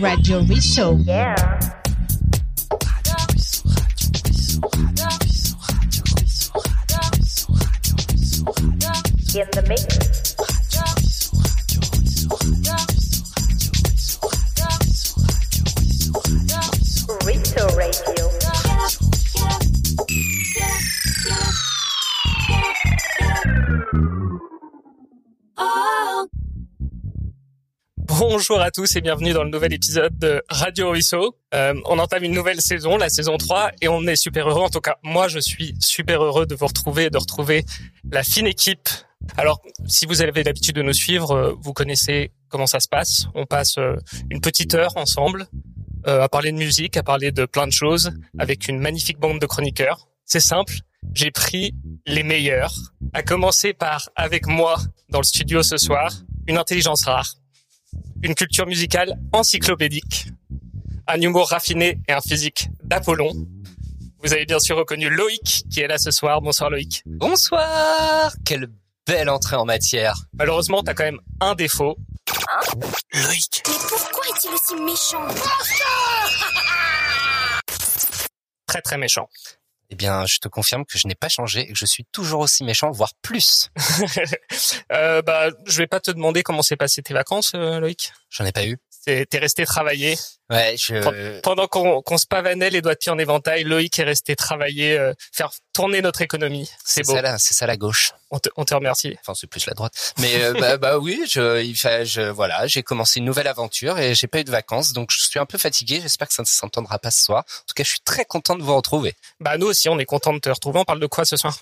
[0.00, 0.98] Radio Ruisseau.
[1.04, 1.34] Yeah.
[9.32, 10.29] In the mix.
[28.20, 31.38] Bonjour à tous et bienvenue dans le nouvel épisode de Radio Ruisseau.
[31.54, 34.60] Euh, on entame une nouvelle saison, la saison 3, et on est super heureux.
[34.60, 37.64] En tout cas, moi, je suis super heureux de vous retrouver et de retrouver
[38.12, 38.90] la fine équipe.
[39.38, 43.24] Alors, si vous avez l'habitude de nous suivre, euh, vous connaissez comment ça se passe.
[43.34, 43.96] On passe euh,
[44.28, 45.46] une petite heure ensemble
[46.04, 49.46] à parler de musique, à parler de plein de choses, avec une magnifique bande de
[49.46, 50.08] chroniqueurs.
[50.26, 50.74] C'est simple,
[51.14, 51.74] j'ai pris
[52.06, 52.74] les meilleurs,
[53.14, 54.76] à commencer par, avec moi,
[55.08, 56.12] dans le studio ce soir,
[56.46, 57.34] une intelligence rare
[58.22, 60.28] une culture musicale encyclopédique,
[61.06, 63.32] un humour raffiné et un physique d'Apollon.
[64.22, 66.42] Vous avez bien sûr reconnu Loïc qui est là ce soir.
[66.42, 67.02] Bonsoir Loïc.
[67.06, 68.68] Bonsoir Quelle
[69.06, 70.14] belle entrée en matière.
[70.34, 71.96] Malheureusement, t'as quand même un défaut.
[73.14, 73.62] Loïc.
[73.66, 75.26] Mais pourquoi est-il aussi méchant?
[78.66, 79.28] Très très méchant.
[79.90, 82.40] Eh bien, je te confirme que je n'ai pas changé et que je suis toujours
[82.40, 83.70] aussi méchant, voire plus.
[84.92, 88.12] euh, bah, je vais pas te demander comment s'est passé tes vacances, euh, Loïc?
[88.30, 88.78] J'en ai pas eu.
[89.04, 90.18] T'es resté travailler.
[90.50, 91.40] Ouais, je...
[91.40, 95.14] Pendant qu'on se pavanait les doigts de pied en éventail, Loïc est resté travailler, euh,
[95.32, 96.68] faire tourner notre économie.
[96.84, 97.14] C'est beau.
[97.14, 98.12] ça, la- c'est ça la gauche.
[98.30, 99.16] On te, on te remercie.
[99.20, 100.12] Enfin, c'est plus la droite.
[100.18, 103.98] Mais euh, bah, bah oui, je, il fa- je, voilà, j'ai commencé une nouvelle aventure
[103.98, 106.00] et j'ai pas eu de vacances, donc je suis un peu fatigué.
[106.02, 107.44] J'espère que ça ne s'entendra pas ce soir.
[107.46, 109.14] En tout cas, je suis très content de vous retrouver.
[109.40, 110.80] Bah nous aussi, on est content de te retrouver.
[110.80, 111.56] On parle de quoi ce soir?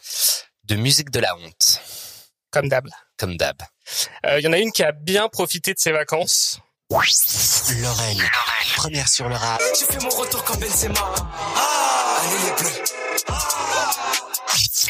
[0.64, 1.80] De musique de la honte,
[2.50, 2.88] Comme d'hab.
[3.16, 3.62] comme d'hab.
[4.26, 6.58] Euh, Il y en a une qui a bien profité de ses vacances.
[6.90, 8.22] Lorraine,
[8.76, 9.60] première sur le rap.
[9.78, 10.94] J'ai fait mon retour comme Benzema.
[11.54, 12.82] Ah, allez les bleus.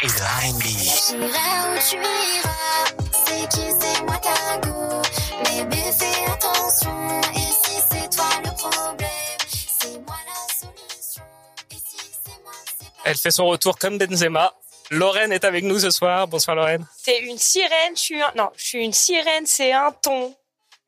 [0.00, 0.62] Et le R&B.
[0.62, 1.26] J'irai
[1.66, 2.84] où tu iras,
[3.26, 5.02] c'est qui c'est moi qu'un goût.
[5.44, 9.08] Bébé, fais attention, et si c'est toi le problème,
[9.48, 11.24] c'est moi la solution.
[11.72, 14.54] Et si c'est moi, c'est pas Elle fait son retour comme Benzema.
[14.92, 16.28] Lorraine est avec nous ce soir.
[16.28, 16.86] Bonsoir Lorraine.
[16.96, 18.30] C'est une sirène, je suis un...
[18.36, 20.32] Non, je suis une sirène, c'est un ton.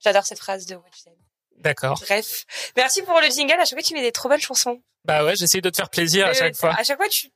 [0.03, 0.83] J'adore cette phrase de Them.
[1.59, 2.01] D'accord.
[2.07, 2.45] Bref.
[2.77, 3.53] Merci pour le jingle.
[3.55, 4.81] À chaque fois, tu mets des trop bonnes chansons.
[5.05, 6.75] Bah ouais, j'essaie de te faire plaisir à Euh, chaque fois.
[6.79, 7.29] À chaque fois, tu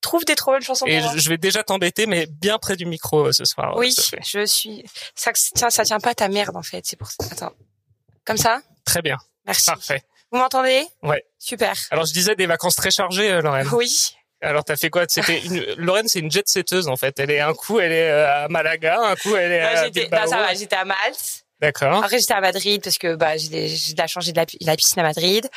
[0.00, 2.86] trouves des trop bonnes chansons Et pour je vais déjà t'embêter, mais bien près du
[2.86, 3.76] micro euh, ce soir.
[3.76, 3.94] Oui,
[4.24, 4.84] je suis...
[5.14, 6.84] Ça, tiens, ça tient pas à ta merde, en fait.
[6.86, 7.08] C'est pour.
[7.30, 7.52] Attends.
[8.24, 8.62] Comme ça?
[8.84, 9.18] Très bien.
[9.46, 9.66] Merci.
[9.66, 10.02] Parfait.
[10.30, 10.86] Vous m'entendez?
[11.02, 11.24] Ouais.
[11.38, 11.76] Super.
[11.90, 13.68] Alors je disais des vacances très chargées, euh, Lorraine.
[13.72, 14.14] Oui.
[14.40, 15.04] Alors t'as fait quoi?
[15.06, 15.60] C'était une...
[15.76, 17.18] Lorraine, c'est une jet setteuse en fait.
[17.20, 20.08] Elle est un coup, elle est à Malaga, un coup, elle est à j'étais...
[20.10, 21.44] Non, ça va, j'étais à Malte.
[21.62, 22.02] D'accord.
[22.04, 24.44] Après, j'étais à Madrid parce que bah, j'ai j'ai de la chance, j'ai de la,
[24.46, 25.48] pi- la piscine à Madrid.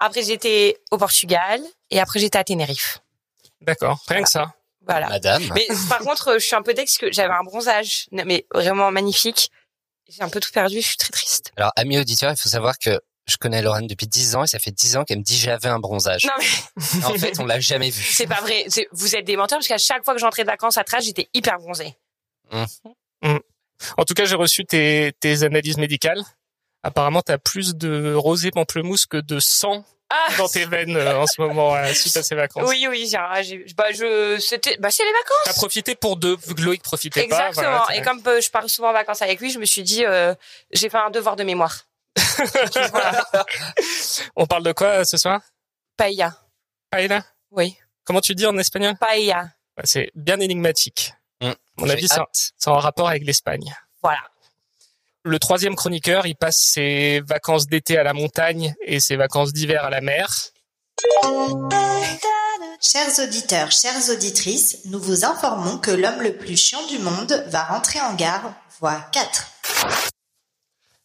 [0.00, 1.60] Après, j'étais au Portugal.
[1.90, 2.98] Et après, j'étais à Tenerife.
[3.60, 4.02] D'accord.
[4.08, 4.54] Rien que ça.
[4.86, 5.08] Voilà.
[5.10, 5.42] Madame.
[5.54, 9.50] Mais par contre, je suis un peu dex que j'avais un bronzage, mais vraiment magnifique.
[10.08, 11.52] J'ai un peu tout perdu, je suis très triste.
[11.56, 12.98] Alors, amis auditeurs, il faut savoir que
[13.28, 15.68] je connais Lorraine depuis 10 ans et ça fait 10 ans qu'elle me dit j'avais
[15.68, 16.24] un bronzage.
[16.24, 18.02] Non mais En fait, on l'a jamais vu.
[18.02, 18.64] c'est pas vrai.
[18.68, 21.04] C'est- Vous êtes des menteurs parce qu'à chaque fois que j'entrais de vacances à Trace,
[21.04, 21.94] j'étais hyper bronzée.
[23.96, 26.22] En tout cas, j'ai reçu tes, tes analyses médicales.
[26.82, 31.26] Apparemment, t'as plus de rosé pamplemousse que de sang Ah dans tes veines euh, en
[31.26, 32.68] ce moment euh, suite à ces vacances.
[32.68, 33.40] oui oui, j'ai- ah,
[33.76, 35.18] bah je c'était bah c'est les T'as
[35.50, 35.56] vacances.
[35.58, 37.52] profité pour deux, vu que Loïc profitait Exactement.
[37.54, 37.62] pas.
[37.62, 39.82] voilà, t'as- Et comme euh, je pars souvent en vacances avec lui, je me suis
[39.82, 40.02] dit
[40.72, 41.84] j'ai fait un devoir de mémoire.
[42.90, 43.24] Voilà.
[44.36, 45.40] On parle de quoi ce soir?
[45.96, 46.34] Paella.
[46.90, 47.22] Paella?
[47.50, 47.76] Oui.
[48.04, 48.94] Comment tu dis en espagnol?
[48.98, 49.48] Paella.
[49.84, 51.12] C'est bien énigmatique.
[51.40, 51.52] Mmh.
[51.90, 52.50] Avis, c'est en- hâte.
[52.58, 53.74] c'est en rapport avec l'Espagne.
[54.02, 54.20] Voilà.
[55.22, 59.84] Le troisième chroniqueur, il passe ses vacances d'été à la montagne et ses vacances d'hiver
[59.84, 60.28] à la mer.
[62.82, 67.64] Chers auditeurs, chères auditrices, nous vous informons que l'homme le plus chiant du monde va
[67.64, 69.46] rentrer en gare, voie 4.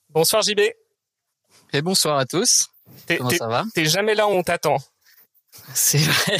[0.09, 0.61] Bonsoir JB.
[1.73, 2.67] Et bonsoir à tous.
[3.05, 3.63] T'es Comment ça va?
[3.73, 4.77] t'es jamais là où on t'attend.
[5.73, 6.37] C'est vrai.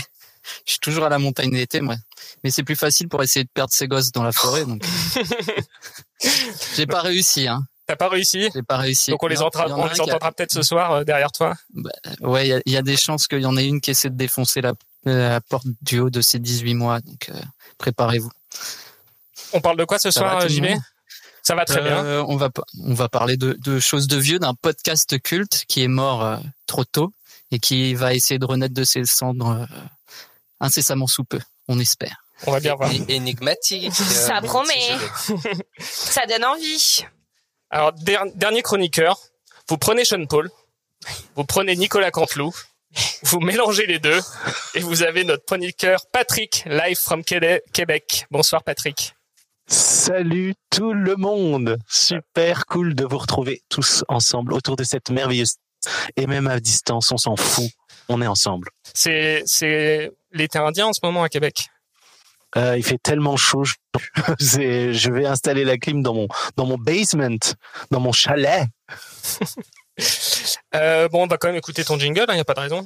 [0.66, 1.96] Je suis toujours à la montagne d'été, moi.
[2.44, 4.66] Mais c'est plus facile pour essayer de perdre ses gosses dans la forêt.
[4.66, 4.84] Donc,
[6.76, 7.48] j'ai pas réussi.
[7.48, 7.64] Hein.
[7.88, 8.50] T'as pas réussi?
[8.54, 9.12] J'ai pas réussi.
[9.12, 11.54] Donc on les, Non, entendra- en les a- peut-être ce soir euh, derrière toi.
[12.22, 13.92] Ouais, il y a- il y, a des chances qu'il y en ait une qui
[13.92, 14.74] essaie de défoncer la,
[15.06, 17.00] la porte du haut de ses 18 mois.
[17.02, 17.40] Donc, euh,
[17.78, 18.32] préparez-vous.
[19.54, 20.66] On parle de quoi ce Ça soir, JB
[21.44, 22.04] Ça va très bien.
[22.04, 25.66] Euh, on va pa- on va parler de, de choses de vieux, d'un podcast culte
[25.68, 27.14] qui est mort euh, trop tôt
[27.52, 29.66] et qui va essayer de renaître de ses cendres euh,
[30.60, 31.40] incessamment sous peu.
[31.68, 32.18] On espère.
[32.46, 32.92] On va bien voir.
[33.08, 33.94] Énigmatique.
[33.94, 34.92] Ça euh, promet.
[35.80, 37.04] Ça donne envie.
[37.70, 39.20] Alors, der- dernier chroniqueur,
[39.70, 40.50] vous prenez Sean Paul.
[41.36, 42.54] Vous prenez Nicolas Canteloup,
[43.24, 44.20] vous mélangez les deux
[44.74, 48.26] et vous avez notre chroniqueur Patrick, live from Québec- Québec.
[48.32, 49.14] Bonsoir Patrick.
[49.68, 55.56] Salut tout le monde Super cool de vous retrouver tous ensemble autour de cette merveilleuse...
[56.16, 57.70] Et même à distance, on s'en fout.
[58.08, 58.70] On est ensemble.
[58.94, 61.68] C'est c'est l'été indien en ce moment à Québec.
[62.58, 63.64] Euh, il fait tellement chaud.
[63.66, 63.74] Je...
[65.12, 67.38] vais installer la clim dans mon, dans mon basement,
[67.92, 68.68] dans mon chalet.
[70.76, 72.86] Euh, bon, on va quand même écouter ton jingle, il n'y a pas de raison.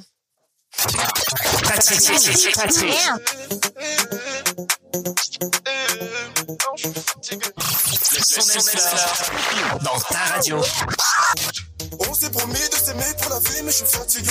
[8.12, 10.60] Le son des dans ta radio.
[12.08, 14.30] On s'est promis de s'aimer pour la vie, mais je suis fatigué.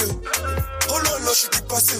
[0.89, 1.97] Oh là là, je suis dépassé.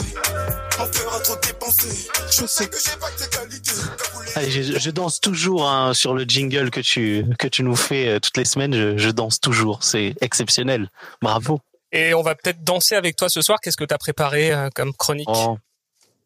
[0.79, 2.09] Mon cœur a trop dépensé.
[2.31, 3.71] Je sais que j'ai pas que tes qualités.
[3.97, 7.63] T'as voulu- Allez, je, je danse toujours hein, sur le jingle que tu, que tu
[7.63, 8.73] nous fais euh, toutes les semaines.
[8.73, 9.83] Je, je danse toujours.
[9.83, 10.89] C'est exceptionnel.
[11.21, 11.59] Bravo.
[11.91, 13.59] Et on va peut-être danser avec toi ce soir.
[13.61, 15.27] Qu'est-ce que tu as préparé euh, comme chronique?
[15.31, 15.57] Oh.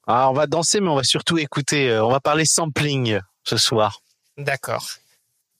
[0.07, 1.89] Ah, on va danser, mais on va surtout écouter.
[1.89, 4.01] euh, on va parler sampling ce soir.
[4.37, 4.85] D'accord.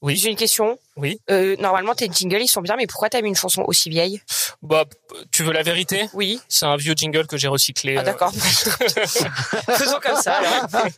[0.02, 0.18] Oui.
[0.18, 0.78] J'ai une question.
[0.98, 1.22] Oui.
[1.32, 4.22] Euh, normalement, tes jingles, ils sont bien, mais pourquoi t'as mis une chanson aussi vieille?
[4.62, 4.84] Bah,
[5.32, 6.10] tu veux la vérité?
[6.14, 6.42] Oui.
[6.50, 7.96] C'est un vieux jingle que j'ai recyclé.
[7.96, 8.34] Ah, euh, d'accord.
[8.34, 10.68] Faisons comme ça, alors.
[10.74, 10.90] Non, mais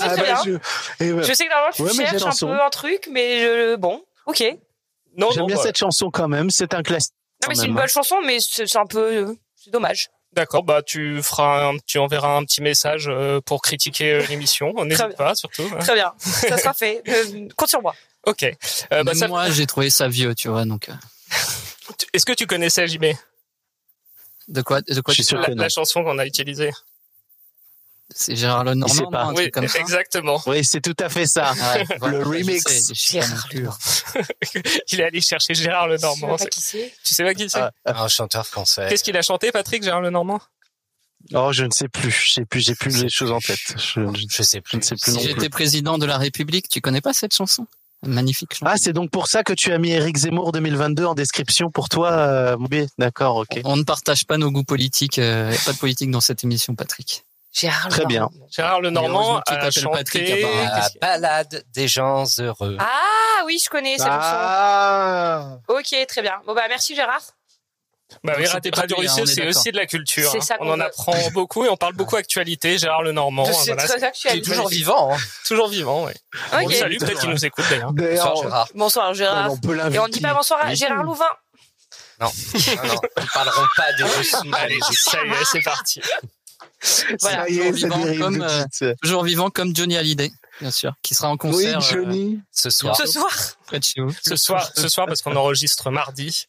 [0.00, 0.42] Ah très bah, bien.
[0.44, 0.50] je,
[0.98, 2.48] eh ben, Je sais que normalement, tu Ouais, cherches un chanson.
[2.48, 3.76] peu un truc, mais je...
[3.76, 4.40] bon, ok.
[5.16, 6.50] Non, Non, J'aime bien bah, cette chanson quand même.
[6.50, 7.14] C'est un classique.
[7.48, 7.80] Mais quand c'est une hein.
[7.80, 8.98] bonne chanson, mais c'est un peu...
[9.28, 10.08] euh, C'est dommage.
[10.32, 14.72] D'accord, bah tu feras, un, tu enverras un petit message euh, pour critiquer euh, l'émission.
[14.76, 15.64] On n'hésite pas, surtout.
[15.74, 15.78] hein.
[15.80, 16.12] Très bien.
[16.18, 17.02] Ça sera fait.
[17.08, 17.94] Euh, compte sur moi.
[18.26, 18.44] Ok.
[18.92, 20.64] Euh, bah, ça- moi, j'ai trouvé ça vieux, tu vois.
[20.66, 20.88] Donc,
[22.12, 23.06] Est-ce que tu connaissais JB
[24.48, 25.62] de quoi, de quoi Je suis tu sûr la, non.
[25.62, 26.70] la chanson qu'on a utilisée
[28.14, 29.22] C'est Gérard Lenormand, non, pas.
[29.24, 29.78] un Oui, truc comme ça.
[29.78, 30.42] exactement.
[30.46, 31.52] Oui, c'est tout à fait ça.
[31.52, 32.62] Ouais, voilà, Le remix.
[32.62, 33.66] sais, sais plus.
[34.92, 36.36] Il est allé chercher Gérard Je sais Lenormand.
[36.36, 36.92] pas qui c'est?
[37.04, 37.60] Tu sais pas qui c'est?
[37.60, 38.86] Ah, Un chanteur français.
[38.88, 40.40] Qu'est-ce qu'il a chanté, Patrick, Gérard Lenormand?
[41.34, 42.10] Oh, je ne sais plus.
[42.10, 42.60] Je sais plus.
[42.60, 43.58] J'ai plus les choses en tête.
[43.76, 44.78] Je, je- Je sais je plus.
[44.78, 47.66] ne sais plus Si j'étais président de la République, tu connais pas cette chanson?
[48.02, 48.66] Magnifique chanson.
[48.66, 51.90] Ah, c'est donc pour ça que tu as mis Eric Zemmour 2022 en description pour
[51.90, 52.56] toi, euh,
[52.98, 53.60] D'accord, ok.
[53.64, 55.18] On ne partage pas nos goûts politiques.
[55.18, 57.24] euh, pas de politique dans cette émission, Patrick.
[57.52, 58.28] Gérard Très bien.
[58.30, 58.46] Lenormand.
[58.50, 59.96] Gérard Lenormand a t'appelle chanté.
[59.98, 60.42] Patrick.
[60.42, 62.76] La balade des gens heureux.
[62.78, 65.78] Ah oui, je connais cette Ah chanson.
[65.78, 66.40] Ok, très bien.
[66.46, 67.22] Bon bah merci Gérard.
[68.24, 70.30] Bah oui, raté c'est pas du hein, on c'est aussi de la culture.
[70.32, 70.40] C'est hein.
[70.40, 70.82] ça On qu'on en veut.
[70.82, 72.76] apprend beaucoup et on parle beaucoup actualité.
[72.78, 74.42] Gérard Lenormand, c'est voilà, très c'est actuel.
[74.42, 75.14] Toujours vivant.
[75.14, 75.18] Hein.
[75.46, 76.04] toujours vivant.
[76.04, 76.14] Ouais.
[76.52, 76.70] On Ok.
[76.72, 77.92] le salue, peut-être qu'il nous écoute d'ailleurs.
[77.92, 78.68] Bonsoir D'ailleurs, Gérard.
[78.74, 79.52] Bonsoir Gérard.
[79.52, 81.24] on peut Et on ne dit pas bonsoir à Gérard Louvain.
[82.20, 83.84] Non, non, non, nous parlerons pas
[84.16, 84.36] Russes.
[84.52, 86.00] Allez, ça y est, c'est parti.
[87.20, 88.94] Voilà, Ça y est, ça vivant dérive comme, tout de euh, suite.
[89.02, 90.30] Toujours vivant comme Johnny Hallyday,
[90.60, 92.40] bien sûr, qui sera en Oui, concert euh, Johnny.
[92.50, 92.96] Ce soir.
[92.96, 93.30] Ce soir.
[93.66, 94.14] près de chez vous.
[94.22, 96.46] Ce soir, ce soir parce qu'on enregistre mardi.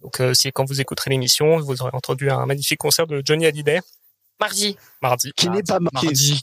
[0.00, 3.46] Donc, euh, si quand vous écouterez l'émission, vous aurez entendu un magnifique concert de Johnny
[3.46, 3.80] Hallyday
[4.40, 4.76] Mardi.
[5.00, 5.32] mardi.
[5.36, 5.92] Qui n'est pas mort.
[6.00, 6.40] Qui, Mardi.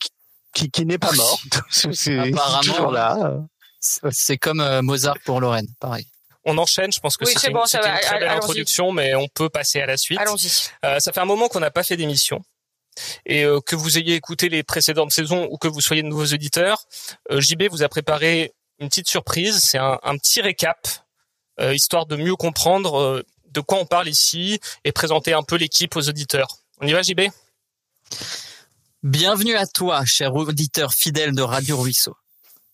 [0.54, 1.42] qui, qui n'est pas mort.
[1.70, 2.32] C'est
[2.64, 3.38] toujours là.
[3.80, 6.08] C'est comme euh, Mozart pour Lorraine, pareil.
[6.46, 6.92] On enchaîne.
[6.92, 9.28] Je pense que Oui, c'était c'est une, bon, va, une très belle introduction, mais on
[9.28, 10.20] peut passer à la suite.
[10.20, 10.50] Allons-y.
[10.86, 12.42] Euh, ça fait un moment qu'on n'a pas fait d'émission.
[13.26, 16.26] Et euh, que vous ayez écouté les précédentes saisons ou que vous soyez de nouveaux
[16.26, 16.84] auditeurs,
[17.32, 19.60] euh, JB vous a préparé une petite surprise.
[19.60, 20.88] C'est un, petit récap,
[21.60, 25.96] euh, histoire de mieux comprendre de quoi on parle ici et présenter un peu l'équipe
[25.96, 26.58] aux auditeurs.
[26.82, 27.22] On y va, JB
[29.04, 32.16] Bienvenue à toi, cher auditeur fidèle de Radio Ruisseau.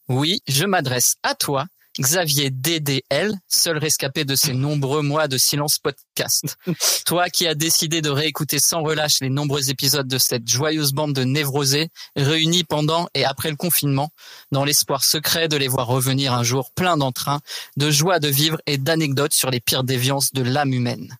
[0.07, 1.65] Oui, je m'adresse à toi,
[1.99, 6.57] Xavier DDL, seul rescapé de ces nombreux mois de silence podcast.
[7.05, 11.13] Toi qui as décidé de réécouter sans relâche les nombreux épisodes de cette joyeuse bande
[11.13, 14.09] de névrosés réunis pendant et après le confinement,
[14.51, 17.39] dans l'espoir secret de les voir revenir un jour plein d'entrain,
[17.77, 21.17] de joie de vivre et d'anecdotes sur les pires déviances de l'âme humaine.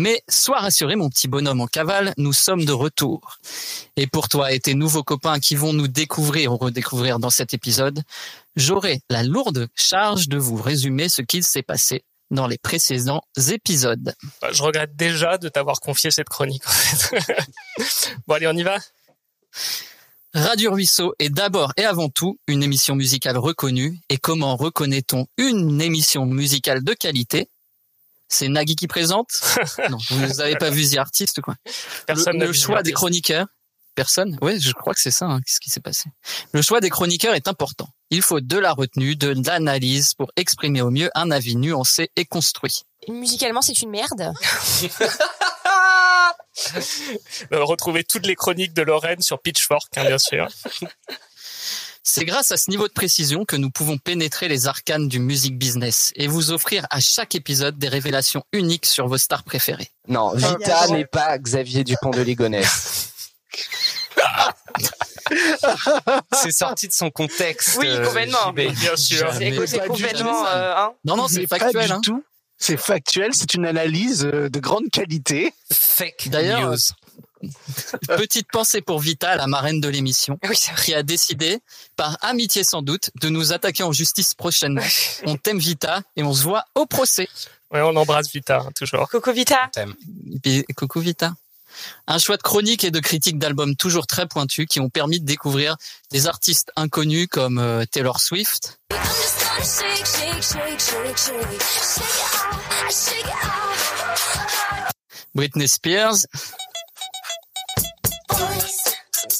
[0.00, 3.36] Mais sois rassuré, mon petit bonhomme en cavale, nous sommes de retour.
[3.96, 7.52] Et pour toi et tes nouveaux copains qui vont nous découvrir ou redécouvrir dans cet
[7.52, 8.02] épisode,
[8.56, 14.14] j'aurai la lourde charge de vous résumer ce qu'il s'est passé dans les précédents épisodes.
[14.40, 16.66] Bah, Je regrette déjà de t'avoir confié cette chronique.
[16.66, 17.34] En fait.
[18.26, 18.78] bon allez, on y va.
[20.32, 23.98] Radio Ruisseau est d'abord et avant tout une émission musicale reconnue.
[24.08, 27.50] Et comment reconnaît-on une émission musicale de qualité
[28.32, 29.28] C'est Nagui qui présente
[29.90, 31.56] Non, vous n'avez pas vu The Artist, quoi.
[32.06, 33.46] Personne le, le vu choix The des chroniqueurs.
[33.96, 35.26] Personne Oui, je crois que c'est ça.
[35.26, 36.08] hein, Qu'est-ce qui s'est passé
[36.52, 37.88] Le choix des chroniqueurs est important.
[38.10, 42.24] Il faut de la retenue, de l'analyse pour exprimer au mieux un avis nuancé et
[42.24, 42.84] construit.
[43.08, 44.32] Musicalement, c'est une merde.
[47.50, 50.46] Retrouvez toutes les chroniques de Lorraine sur Pitchfork, hein, bien sûr.
[52.02, 55.58] C'est grâce à ce niveau de précision que nous pouvons pénétrer les arcanes du music
[55.58, 59.90] business et vous offrir à chaque épisode des révélations uniques sur vos stars préférées.
[60.08, 63.12] Non, Vita n'est pas Xavier Dupont de Ligonnès.
[66.32, 67.76] c'est sorti de son contexte.
[67.78, 68.50] Oui, euh, complètement.
[68.50, 68.72] JB.
[68.74, 69.32] Bien sûr.
[69.36, 70.42] C'est pas complètement...
[70.42, 70.46] tout.
[70.48, 70.92] euh, hein.
[71.04, 71.86] Non, non, c'est pas factuel.
[71.86, 72.00] du Hein.
[72.02, 72.24] tout.
[72.62, 75.54] C'est factuel, c'est une analyse euh, de grande qualité.
[75.72, 76.76] Fake D'ailleurs, news.
[78.08, 80.84] Petite pensée pour Vita, la marraine de l'émission, Oui, c'est vrai.
[80.84, 81.58] qui a décidé,
[81.96, 84.82] par amitié sans doute, de nous attaquer en justice prochainement.
[85.24, 87.28] On t'aime Vita et on se voit au procès.
[87.72, 89.08] Ouais, on embrasse Vita, hein, toujours.
[89.08, 89.70] Coco Vita.
[90.44, 91.34] Et coucou Vita.
[92.08, 95.24] Un choix de chroniques et de critiques d'albums toujours très pointus qui ont permis de
[95.24, 95.76] découvrir
[96.10, 98.98] des artistes inconnus comme euh, Taylor Swift, I'm
[105.52, 106.69] just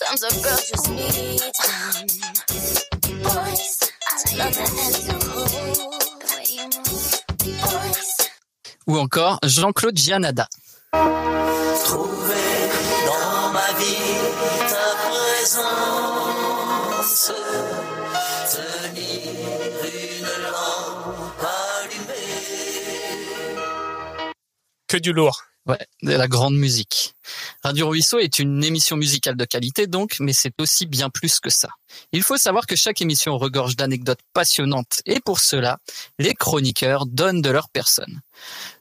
[0.01, 2.07] sometimes a girl just need time.
[3.23, 5.21] Boys, I love that attitude.
[6.21, 7.09] The way you move.
[7.61, 8.11] Boys.
[8.87, 10.49] ou encore Jean-Claude Gianada.
[11.85, 12.69] Trouver
[13.07, 14.19] dans ma vie
[14.69, 16.41] ta présence.
[18.51, 19.33] Tenir
[19.85, 21.45] une lampe
[21.85, 22.39] allumée.
[24.89, 25.50] Que du lourd.
[26.03, 27.15] De la grande musique.
[27.63, 31.51] Radio Ruisseau est une émission musicale de qualité donc, mais c'est aussi bien plus que
[31.51, 31.69] ça.
[32.13, 35.79] Il faut savoir que chaque émission regorge d'anecdotes passionnantes et pour cela,
[36.19, 38.21] les chroniqueurs donnent de leur personne.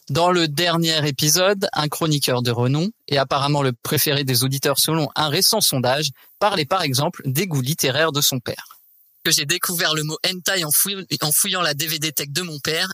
[0.10, 5.10] Dans le dernier épisode, un chroniqueur de renom, et apparemment le préféré des auditeurs selon
[5.16, 8.80] un récent sondage, parlait par exemple des goûts littéraires de son père.
[9.24, 12.90] Que j'ai découvert le mot hentai en fouillant la DVD tech de mon père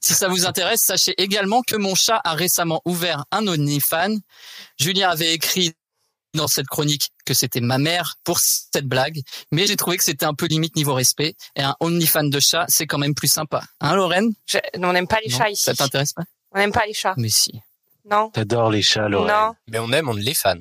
[0.00, 4.16] si ça vous intéresse, sachez également que mon chat a récemment ouvert un OnlyFans.
[4.78, 5.72] Julien avait écrit
[6.34, 9.20] dans cette chronique que c'était ma mère pour cette blague,
[9.52, 11.36] mais j'ai trouvé que c'était un peu limite niveau respect.
[11.54, 13.62] Et un OnlyFans de chat, c'est quand même plus sympa.
[13.80, 14.32] Hein, Lorraine?
[14.46, 15.62] Je- on n'aime pas les Non, chats ici.
[15.62, 16.24] Ça t'intéresse pas?
[16.50, 17.14] On n'aime pas les chats.
[17.16, 17.52] Mais si.
[18.10, 18.30] Non.
[18.30, 19.26] T'adores les chats, Laurent.
[19.26, 19.54] Non.
[19.68, 20.60] Mais on aime, on les fan.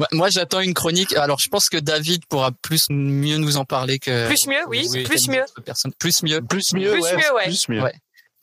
[0.00, 1.14] Moi, moi, j'attends une chronique.
[1.14, 4.88] Alors, je pense que David pourra plus mieux nous en parler que Plus mieux, oui.
[5.04, 5.44] Plus mieux.
[5.62, 5.92] Personne.
[5.98, 6.40] Plus mieux.
[6.40, 7.44] Plus mieux, Plus ouais, mieux, ouais.
[7.44, 7.82] Plus mieux.
[7.82, 7.92] Ouais.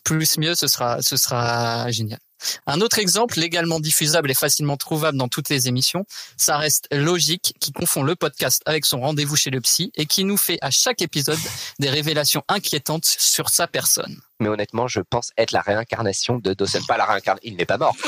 [0.04, 2.20] plus mieux, ce sera, ce sera génial.
[2.68, 6.06] Un autre exemple, légalement diffusable et facilement trouvable dans toutes les émissions,
[6.38, 10.24] ça reste Logique, qui confond le podcast avec son rendez-vous chez le psy et qui
[10.24, 11.40] nous fait à chaque épisode
[11.80, 14.22] des révélations inquiétantes sur sa personne.
[14.40, 16.82] Mais honnêtement, je pense être la réincarnation de Dawson.
[16.88, 17.96] Pas la réincarnation, il n'est pas mort.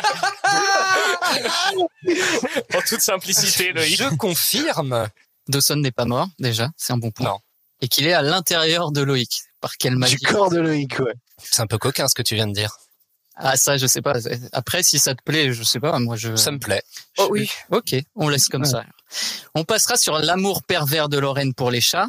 [2.74, 3.96] En toute simplicité, Loïc.
[3.96, 5.08] Je confirme.
[5.48, 7.26] Dawson n'est pas mort, déjà, c'est un bon point.
[7.26, 7.38] Non.
[7.80, 9.40] Et qu'il est à l'intérieur de Loïc.
[9.60, 11.14] Par quelle magie Du corps de Loïc, ouais.
[11.42, 12.76] C'est un peu coquin ce que tu viens de dire.
[13.36, 14.14] Ah, ça, je sais pas.
[14.52, 16.36] Après, si ça te plaît, je sais pas, moi, je...
[16.36, 16.82] Ça me plaît.
[17.18, 17.50] Oh oui.
[17.70, 18.84] Ok, on laisse comme ça.
[19.54, 22.08] On passera sur l'amour pervers de Lorraine pour les chats,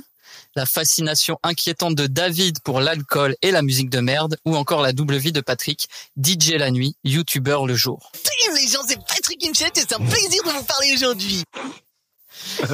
[0.55, 4.93] la fascination inquiétante de David pour l'alcool et la musique de merde, ou encore la
[4.93, 5.87] double vie de Patrick,
[6.21, 8.11] DJ la nuit, youtubeur le jour.
[8.13, 11.43] Salut les gens, c'est Patrick et c'est un plaisir de vous parler aujourd'hui.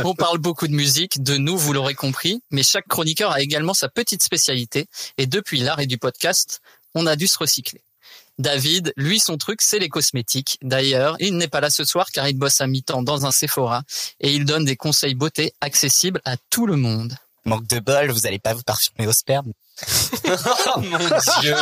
[0.03, 3.73] On parle beaucoup de musique, de nous, vous l'aurez compris, mais chaque chroniqueur a également
[3.73, 6.61] sa petite spécialité, et depuis l'arrêt du podcast,
[6.95, 7.83] on a dû se recycler.
[8.39, 10.59] David, lui, son truc, c'est les cosmétiques.
[10.61, 13.81] D'ailleurs, il n'est pas là ce soir car il bosse à mi-temps dans un Sephora
[14.19, 17.17] et il donne des conseils beauté accessibles à tout le monde.
[17.47, 19.53] Manque de bol, vous allez pas vous parfumer au sperme.
[20.27, 20.97] oh mon
[21.39, 21.55] dieu.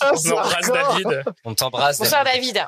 [0.00, 1.24] On embrasse David.
[1.44, 1.98] On t'embrasse.
[1.98, 2.64] Bonsoir David.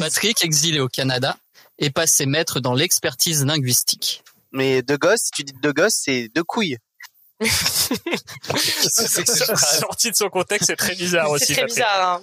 [0.00, 1.36] Patrick, exilé au Canada,
[1.78, 4.24] est passé maître dans l'expertise linguistique.
[4.50, 6.78] Mais deux gosses, si tu dis deux gosses, c'est deux couilles.
[9.78, 11.46] Sorti de son contexte, c'est très bizarre aussi.
[11.46, 12.20] C'est très bizarre.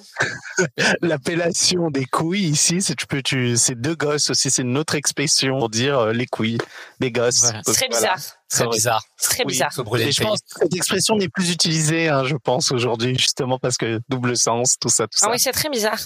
[0.60, 0.66] hein.
[1.02, 4.96] L'appellation des couilles ici, c'est tu peux tu c'est deux gosses aussi, c'est une autre
[4.96, 6.58] expression pour dire euh, les couilles
[7.00, 7.42] des gosses.
[7.42, 7.62] Voilà.
[7.66, 8.14] C'est très Voilà.
[8.16, 8.20] bizarre.
[8.48, 9.04] C'est bizarre.
[9.18, 9.72] C'est très Oui, bizarre.
[10.00, 13.78] Et je pense que cette expression n'est plus utilisée, hein, je pense aujourd'hui, justement parce
[13.78, 15.32] que double sens, tout ça, tout Ah ça.
[15.32, 16.00] oui, c'est très bizarre.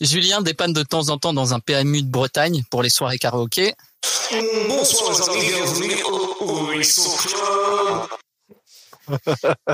[0.00, 3.74] Julien dépanne de temps en temps dans un PMU de Bretagne pour les soirées karaoké.
[4.68, 8.08] Bonsoir les amis, bienvenue au Club.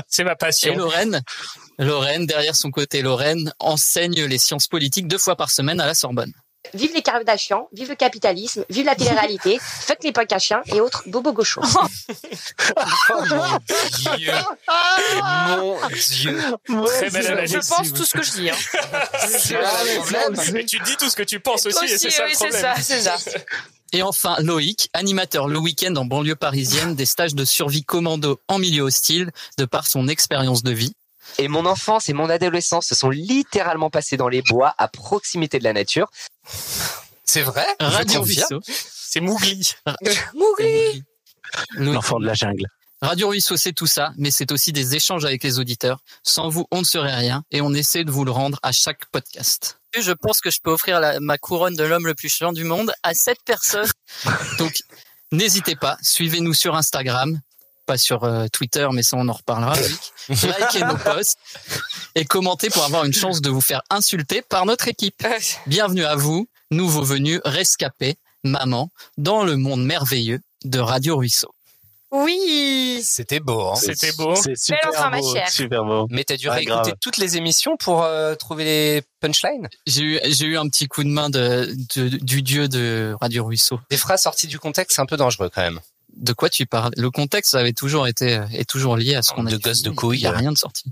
[0.07, 0.75] C'est ma Et passion.
[0.75, 1.21] Lorraine,
[1.79, 5.93] Lorraine, derrière son côté Lorraine, enseigne les sciences politiques deux fois par semaine à la
[5.95, 6.33] Sorbonne.
[6.73, 10.79] Vive les Kardashians, vive le capitalisme, vive la télé-réalité, fuck les punks à chiens et
[10.79, 11.61] autres bobos gauchos.
[13.09, 13.59] Oh mon
[14.15, 14.33] dieu.
[16.69, 16.85] Mon dieu.
[16.85, 17.67] Très belle Je analyse.
[17.67, 18.49] pense tout ce que je dis.
[18.49, 18.55] Hein.
[19.27, 20.53] C'est le problème.
[20.53, 22.47] Mais tu dis tout ce que tu penses aussi, et c'est ça oui, le c'est
[22.49, 22.75] problème.
[22.75, 23.17] ça, c'est ça.
[23.93, 28.57] Et enfin, Loïc, animateur le week-end en banlieue parisienne des stages de survie commando en
[28.57, 30.93] milieu hostile, de par son expérience de vie.
[31.37, 35.59] Et mon enfance et mon adolescence se sont littéralement passés dans les bois à proximité
[35.59, 36.09] de la nature.
[37.23, 37.65] C'est vrai?
[37.79, 38.23] Radio.
[38.23, 39.73] Ruisseau, C'est Mougli.
[40.33, 41.03] Mougli.
[41.75, 42.65] L'enfant de la jungle.
[43.01, 45.99] Radio Ruisseau, c'est tout ça, mais c'est aussi des échanges avec les auditeurs.
[46.23, 49.05] Sans vous, on ne serait rien et on essaie de vous le rendre à chaque
[49.11, 49.77] podcast.
[49.99, 52.63] Je pense que je peux offrir la- ma couronne de l'homme le plus chiant du
[52.63, 53.87] monde à cette personne.
[54.59, 54.81] Donc,
[55.31, 57.39] n'hésitez pas, suivez-nous sur Instagram,
[57.85, 59.75] pas sur euh, Twitter, mais ça on en reparlera.
[60.29, 61.37] Likez nos posts
[62.15, 65.21] et commentez pour avoir une chance de vous faire insulter par notre équipe.
[65.67, 71.53] Bienvenue à vous, nouveaux venus, rescapés, maman, dans le monde merveilleux de Radio Ruisseau.
[72.13, 73.01] Oui.
[73.03, 73.71] C'était beau.
[73.71, 73.75] Hein.
[73.75, 74.35] C'était beau.
[74.35, 75.49] C'est super ma beau, chère.
[75.49, 76.07] super beau.
[76.11, 76.93] Mais t'as dû Ouais, réécouter grave.
[77.01, 79.67] toutes les émissions pour euh, trouver les punchlines?
[79.87, 83.43] J'ai eu, j'ai eu un petit coup de main de, de- du dieu de Radio
[83.45, 83.79] Ruisseau.
[83.89, 85.79] Des phrases sorties du contexte, c'est un peu dangereux quand même.
[86.15, 86.91] De quoi tu parles?
[86.95, 89.89] Le contexte avait toujours été est toujours lié à ce qu'on a De gosse de
[89.89, 90.19] Il couilles.
[90.19, 90.91] y a rien de sorti.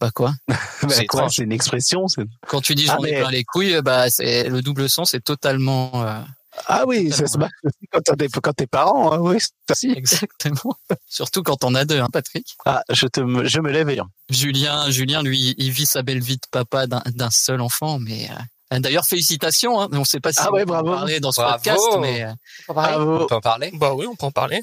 [0.00, 0.32] Bah quoi?
[0.48, 2.06] Bah, C'est quoi, c'est une expression.
[2.46, 5.12] Quand tu dis Ah, j'en ai mais- plein les couilles, bah c'est le double sens
[5.12, 6.20] est totalement euh,
[6.66, 9.12] Ah oui, ça se marche aussi quand t'es quand t'es parent.
[9.12, 9.90] hein, oui, c'est aussi.
[9.96, 10.74] exactement.
[11.08, 12.56] Surtout quand on a deux, hein, Patrick.
[12.66, 14.00] Ah, je te, me- je me lève et
[14.30, 18.28] Julien, Julien, lui, il vit sa belle vie de papa d'un d'un seul enfant, mais
[18.72, 19.80] euh, d'ailleurs félicitations.
[19.80, 20.96] Hein, on ne sait pas si Ah ouais, on peut en bravo.
[20.98, 21.54] parler dans ce Bravo.
[21.56, 22.32] podcast, mais euh,
[22.68, 23.26] On Bravo.
[23.26, 24.60] peut en parler Bah oui, on peut en parler.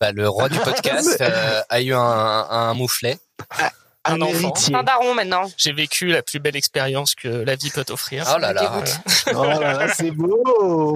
[0.00, 3.18] bah, Le roi du podcast euh, a eu un, un mouflet.
[4.04, 4.32] Un Un enfant.
[4.34, 4.74] héritier.
[4.74, 5.50] Un daron maintenant.
[5.56, 8.24] J'ai vécu la plus belle expérience que la vie peut offrir.
[8.34, 8.82] Oh là là.
[9.34, 10.42] Oh là là, c'est beau.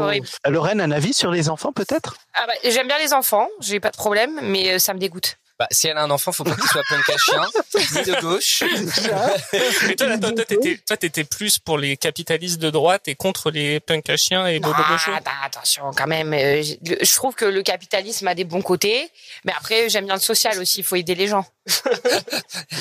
[0.01, 0.27] Horrible.
[0.49, 2.17] Lorraine, un avis sur les enfants peut-être?
[2.35, 5.37] Ah bah, j'aime bien les enfants, j'ai pas de problème, mais euh, ça me dégoûte.
[5.63, 7.47] Bah, si elle a un enfant, faut pas qu'il soit punk à chien,
[7.95, 8.65] ni de gauche.
[9.87, 13.15] Mais toi, là, toi, toi, t'étais, toi, t'étais plus pour les capitalistes de droite et
[13.15, 15.13] contre les punks à chiens et bobo Ah, gauchos.
[15.25, 16.33] bah, attention quand même.
[16.33, 19.09] euh, je trouve que le capitalisme a des bons côtés,
[19.45, 20.81] mais après j'aime bien le social aussi.
[20.81, 21.47] Il faut aider les gens.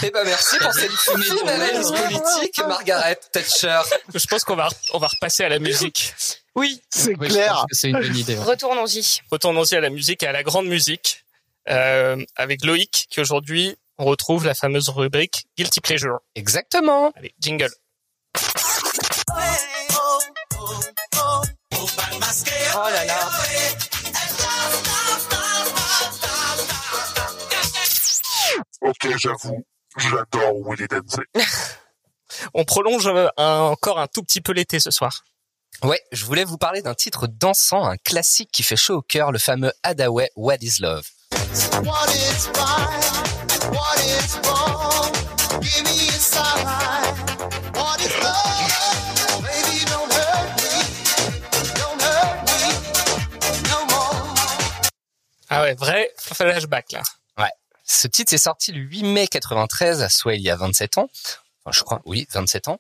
[0.04, 0.92] Eh ben merci pour cette
[1.28, 3.82] fine analyse politique, Margaret Thatcher.
[4.16, 6.14] Je pense qu'on va, on va repasser à la musique.
[6.56, 6.82] Oui.
[6.90, 7.54] C'est clair.
[7.54, 8.36] pense que c'est une bonne idée.
[8.36, 8.44] ouais.
[8.44, 9.20] Retournons-y.
[9.30, 11.24] Retournons-y à la musique et à la grande musique
[11.70, 16.20] euh, avec Loïc qui aujourd'hui on retrouve la fameuse rubrique Guilty Pleasure.
[16.36, 17.12] Exactement.
[17.16, 17.70] Allez, jingle.
[22.74, 23.20] Oh là là.
[28.82, 29.64] Ok, j'avoue,
[29.98, 31.24] j'adore Willy Dancer.
[32.54, 35.24] On prolonge euh, un- encore un tout petit peu l'été ce soir.
[35.84, 39.32] Ouais, je voulais vous parler d'un titre dansant, un classique qui fait chaud au cœur,
[39.32, 41.08] le fameux Hadaway What is Love?
[41.84, 43.04] What is right?
[43.72, 45.12] What is wrong?
[45.62, 46.66] Give me a sign.
[47.74, 49.42] What is love?
[49.42, 50.74] Baby, don't hurt me.
[51.76, 52.60] Don't hurt me
[53.70, 54.26] no more.
[55.50, 57.02] Ah ouais, vrai flashback là.
[57.38, 57.52] Ouais.
[57.84, 61.10] Ce titre est sorti le 8 mai 93, soit il y a 27 ans.
[61.64, 62.80] Enfin, je crois, oui, 27 ans.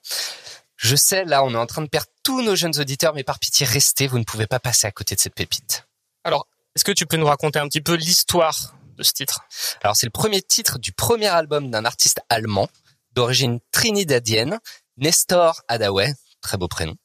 [0.78, 3.38] Je sais, là, on est en train de perdre tous nos jeunes auditeurs, mais par
[3.38, 5.86] pitié, restez, vous ne pouvez pas passer à côté de cette pépite.
[6.24, 9.42] Alors, est-ce que tu peux nous raconter un petit peu l'histoire de ce titre?
[9.84, 12.70] Alors, c'est le premier titre du premier album d'un artiste allemand,
[13.14, 14.60] d'origine trinidadienne,
[14.98, 16.96] Nestor Hadaway, très beau prénom.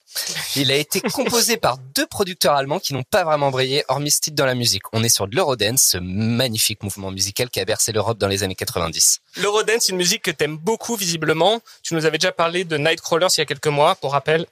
[0.55, 4.21] Il a été composé par deux producteurs allemands qui n'ont pas vraiment brillé, hormis ce
[4.21, 4.83] titre dans la musique.
[4.93, 8.45] On est sur de l'Eurodance, ce magnifique mouvement musical qui a bercé l'Europe dans les
[8.45, 9.21] années 90.
[9.39, 11.61] L'Eurodance, c'est une musique que t'aimes beaucoup visiblement.
[11.83, 14.47] Tu nous avais déjà parlé de Nightcrawlers il y a quelques mois, pour rappel.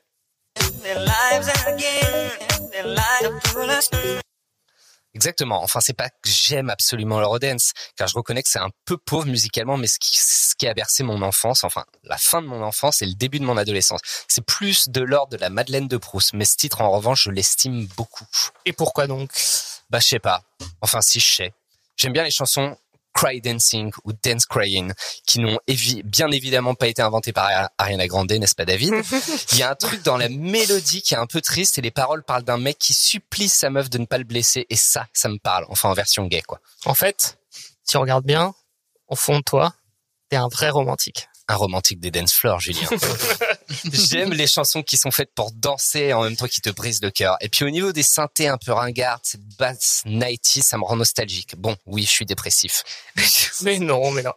[5.15, 5.63] Exactement.
[5.63, 9.27] Enfin, c'est pas que j'aime absolument l'Eurodance, car je reconnais que c'est un peu pauvre
[9.27, 12.63] musicalement, mais ce qui, ce qui a bercé mon enfance, enfin, la fin de mon
[12.63, 14.01] enfance et le début de mon adolescence.
[14.29, 17.31] C'est plus de l'ordre de la Madeleine de Proust, mais ce titre, en revanche, je
[17.31, 18.27] l'estime beaucoup.
[18.65, 19.31] Et pourquoi donc?
[19.91, 20.43] Bah, je sais pas.
[20.81, 21.53] Enfin, si, je sais.
[21.97, 22.77] J'aime bien les chansons
[23.15, 24.93] Cry Dancing ou Dance Crying,
[25.27, 28.93] qui n'ont évi- bien évidemment pas été inventées par Ari- Ariana Grande, n'est-ce pas David?
[29.53, 31.91] Il y a un truc dans la mélodie qui est un peu triste et les
[31.93, 35.07] paroles parlent d'un mec qui supplie sa meuf de ne pas le blesser et ça,
[35.13, 35.65] ça me parle.
[35.69, 36.61] Enfin, en version gay, quoi.
[36.87, 37.39] En fait,
[37.85, 38.53] si on regarde bien,
[39.09, 39.75] au fond de toi,
[40.29, 41.29] t'es un vrai romantique.
[41.47, 42.89] Un romantique des dance floors, Julien.
[43.93, 47.11] J'aime les chansons qui sont faites pour danser en même temps qui te brisent le
[47.11, 47.37] cœur.
[47.41, 50.97] Et puis au niveau des synthés un peu ringardes, cette basse 90, ça me rend
[50.97, 51.57] nostalgique.
[51.57, 52.83] Bon, oui, je suis dépressif.
[53.63, 54.33] mais non, mais non.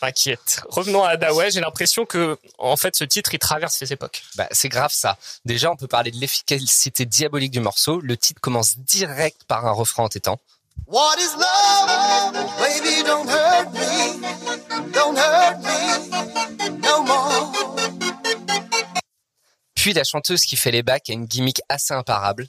[0.00, 0.62] T'inquiète.
[0.68, 4.22] Revenons à Hadaway, j'ai l'impression que, en fait, ce titre, il traverse les époques.
[4.36, 5.18] Bah, c'est grave ça.
[5.44, 8.00] Déjà, on peut parler de l'efficacité diabolique du morceau.
[8.00, 10.40] Le titre commence direct par un refrain entêtant.
[10.86, 12.32] What is love?
[12.58, 14.92] Baby, don't hurt me.
[14.92, 17.69] Don't hurt me no more.
[19.80, 22.46] Puis la chanteuse qui fait les bacs a une gimmick assez imparable.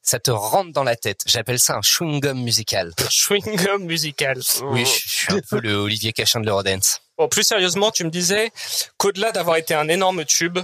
[0.00, 1.20] Ça te rentre dans la tête.
[1.26, 2.94] J'appelle ça un chewing-gum musical.
[3.10, 4.40] Chewing-gum musical.
[4.62, 7.02] Oui, je suis un peu le Olivier Cachin de l'Eurodance.
[7.18, 8.50] Bon, plus sérieusement, tu me disais
[8.96, 10.58] qu'au-delà d'avoir été un énorme tube,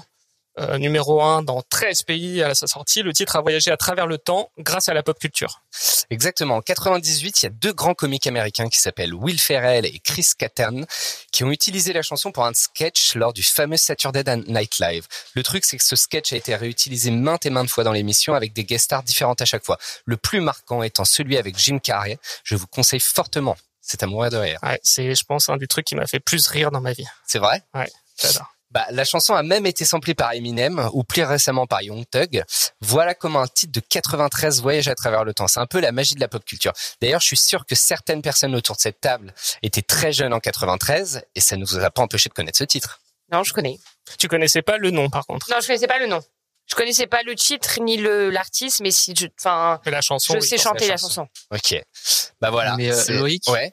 [0.58, 4.06] euh, numéro un dans 13 pays à sa sortie, le titre a voyagé à travers
[4.06, 5.62] le temps grâce à la pop culture.
[6.10, 6.56] Exactement.
[6.56, 10.28] En 98, il y a deux grands comiques américains qui s'appellent Will Ferrell et Chris
[10.38, 10.82] Kattan
[11.32, 15.06] qui ont utilisé la chanson pour un sketch lors du fameux Saturday Night Live.
[15.34, 18.34] Le truc, c'est que ce sketch a été réutilisé maintes et maintes fois dans l'émission
[18.34, 19.78] avec des guest stars différentes à chaque fois.
[20.04, 22.18] Le plus marquant étant celui avec Jim Carrey.
[22.44, 23.56] Je vous conseille fortement.
[23.82, 24.58] C'est à mourir de rire.
[24.62, 27.06] Ouais, c'est, je pense, un des trucs qui m'a fait plus rire dans ma vie.
[27.26, 27.62] C'est vrai?
[27.74, 27.90] Ouais,
[28.20, 28.55] j'adore.
[28.70, 32.42] Bah, la chanson a même été samplée par Eminem ou plus récemment par Young Thug.
[32.80, 35.46] Voilà comment un titre de 93 voyage à travers le temps.
[35.48, 36.72] C'est un peu la magie de la pop culture.
[37.00, 40.40] D'ailleurs, je suis sûr que certaines personnes autour de cette table étaient très jeunes en
[40.40, 43.00] 93 et ça ne nous a pas empêché de connaître ce titre.
[43.32, 43.78] Non, je connais.
[44.18, 45.48] Tu connaissais pas le nom, par contre.
[45.50, 46.22] Non, je connaissais pas le nom.
[46.68, 50.34] Je connaissais pas le titre ni le l'artiste, mais si je, enfin, la chanson.
[50.34, 51.28] je oui, sais chanter la la chanson.
[51.52, 51.80] Ok.
[52.40, 52.76] Bah voilà.
[52.76, 53.72] Mais, euh, C'est- Loïc Ouais.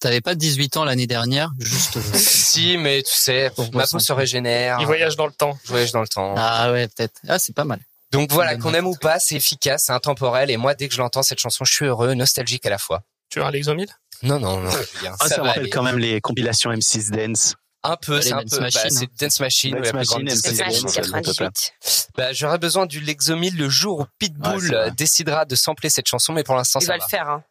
[0.00, 1.98] T'avais pas 18 ans l'année dernière, juste.
[2.14, 4.76] Si, mais tu sais, ma peau se régénère.
[4.80, 5.58] Il voyage dans le temps.
[5.64, 6.34] Je voyage dans le temps.
[6.36, 7.18] Ah ouais, peut-être.
[7.28, 7.80] Ah, c'est pas mal.
[8.10, 10.50] Donc voilà, qu'on aime ou pas, c'est efficace, c'est intemporel.
[10.50, 13.02] Et moi, dès que je l'entends, cette chanson, je suis heureux, nostalgique à la fois.
[13.30, 13.88] Tu as un Lexomil?
[14.22, 14.70] Non, non, non.
[14.94, 15.70] Julien, Ah, ça, va me rappelle aller.
[15.70, 17.54] quand même les compilations M6 Dance.
[17.82, 18.60] Un peu, c'est un Dance peu.
[18.60, 18.96] Machine, bah, hein.
[19.00, 21.00] c'est Dance Machine, Dance Machine, discothèque M6 du Dance, ça.
[21.00, 21.74] 98.
[22.18, 26.34] Bah, j'aurais besoin du Lexomil le jour où Pitbull Ouais, décidera de sampler cette chanson,
[26.34, 27.04] mais pour l'instant, Il ça va va.
[27.06, 27.42] le faire, hein.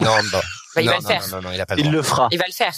[0.00, 0.42] Non, bah,
[0.74, 1.28] Bah, il non, va le non, faire.
[1.28, 1.96] non, non, non, il a pas le Il droit.
[1.96, 2.28] le fera.
[2.32, 2.74] Il va le faire.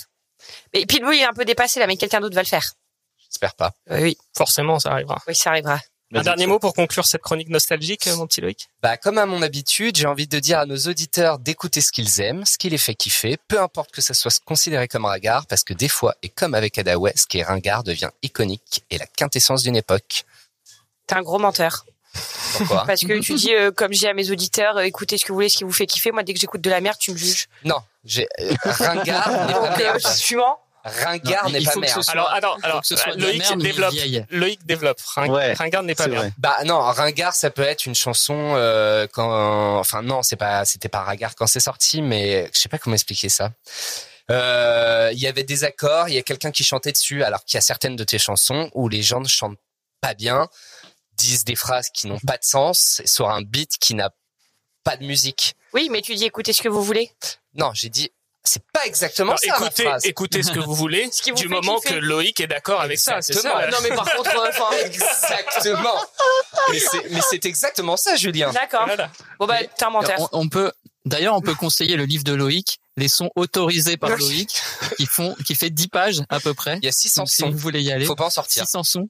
[0.72, 2.72] Mais Pitbull il est un peu dépassé là, mais quelqu'un d'autre va le faire.
[3.28, 3.72] J'espère pas.
[3.90, 5.20] Euh, oui, Forcément, ça arrivera.
[5.26, 5.78] oui, ça arrivera.
[6.14, 8.70] Un dernier mot pour conclure cette chronique nostalgique, mon petit Loïc?
[8.80, 12.22] Bah, comme à mon habitude, j'ai envie de dire à nos auditeurs d'écouter ce qu'ils
[12.22, 15.64] aiment, ce qui les fait kiffer, peu importe que ça soit considéré comme ringard, parce
[15.64, 19.06] que des fois, et comme avec Adaway, ce qui est ringard devient iconique et la
[19.06, 20.24] quintessence d'une époque.
[21.06, 21.84] T'es un gros menteur.
[22.56, 25.24] Pourquoi Parce que tu dis, euh, comme je dis à mes auditeurs, euh, écoutez ce
[25.24, 26.10] que vous voulez, ce qui vous fait kiffer.
[26.12, 27.46] Moi, dès que j'écoute de la merde, tu me juges.
[27.64, 30.00] Non, j'ai euh, ringard n'est pas euh, merde.
[30.00, 30.58] suivant.
[30.84, 32.02] Ringard n'est pas ce merde.
[32.02, 33.94] soit- Alors, alors, faut alors, Loïc merde, développe.
[34.30, 34.98] Loïc développe.
[35.16, 36.32] Ring- Ouais, Ringard n'est pas C'est vrai.
[36.38, 40.88] Bah non, ringard ça peut être une chanson euh, quand enfin non, c'est pas c'était
[40.88, 43.50] pas ringard quand c'est sorti mais je sais pas comment expliquer ça.
[44.30, 47.56] Euh, il y avait des accords, il y a quelqu'un qui chantait dessus alors qu'il
[47.56, 49.58] y a certaines de tes chansons où les gens ne chantent
[50.00, 50.48] pas bien,
[51.18, 54.10] disent des phrases qui n'ont pas de sens sur un beat qui n'a
[54.84, 55.54] pas de musique.
[55.74, 57.10] Oui, mais tu dis, écoutez ce que vous voulez.
[57.54, 58.10] Non, j'ai dit
[58.44, 60.06] c'est pas exactement Non, ça écoutez, ma phrase.
[60.06, 61.96] écoutez ce que vous voulez, Ce qui vous du fait moment kiffer.
[61.96, 63.60] que Loïc est d'accord avec ça, c'est Exactement.
[63.60, 63.70] ça.
[63.70, 65.94] Non, mais par contre, euh, enfin, Exactement.
[66.70, 68.50] mais c'est mais c'est exactement ça Julien.
[68.52, 68.84] d'accord.
[68.86, 69.10] Voilà.
[69.38, 70.18] Bon, bah, t'es un menteur.
[70.32, 70.72] On, on peut,
[71.04, 74.62] d'ailleurs, on peut conseiller le livre de Loïc, les sons autorisés par Loïc,
[74.96, 76.78] qui font, qui fait 10 pages à peu près.
[76.78, 77.50] Il y a 600 Donc, si sons.
[77.50, 78.06] vous voulez y aller.
[78.06, 78.64] Faut pas en sortir.
[78.64, 79.08] 600 sons.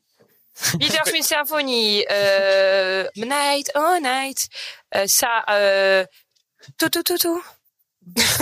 [0.80, 4.48] Leader Swing Symphony, euh, Night, oh night,
[4.96, 6.04] euh, ça, euh,
[6.78, 7.42] tout, tout, tout, tout.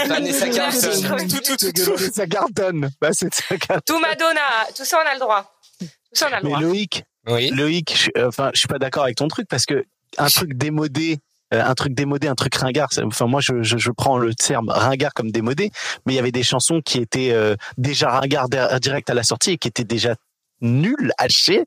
[0.06, 1.28] Vanessa Carlton.
[1.28, 1.98] Tout, tout, tout, tout.
[1.98, 2.90] C'est ça cartonne.
[3.00, 3.80] Bah, c'est ça cartonne.
[3.86, 4.40] Tout Madonna,
[4.76, 5.52] tout ça on a le droit.
[5.80, 6.60] Tout ça on a le Mais droit.
[6.60, 7.50] Loïc, Oui.
[7.50, 9.84] Loïc, je, euh, enfin, je suis pas d'accord avec ton truc parce que
[10.18, 11.18] un truc démodé,
[11.52, 12.88] euh, un truc démodé, un truc ringard.
[13.04, 15.70] Enfin, moi, je, je, je prends le terme ringard comme démodé,
[16.04, 19.52] mais il y avait des chansons qui étaient euh, déjà ringard direct à la sortie
[19.52, 20.14] et qui étaient déjà
[20.60, 21.64] nulles, hachées.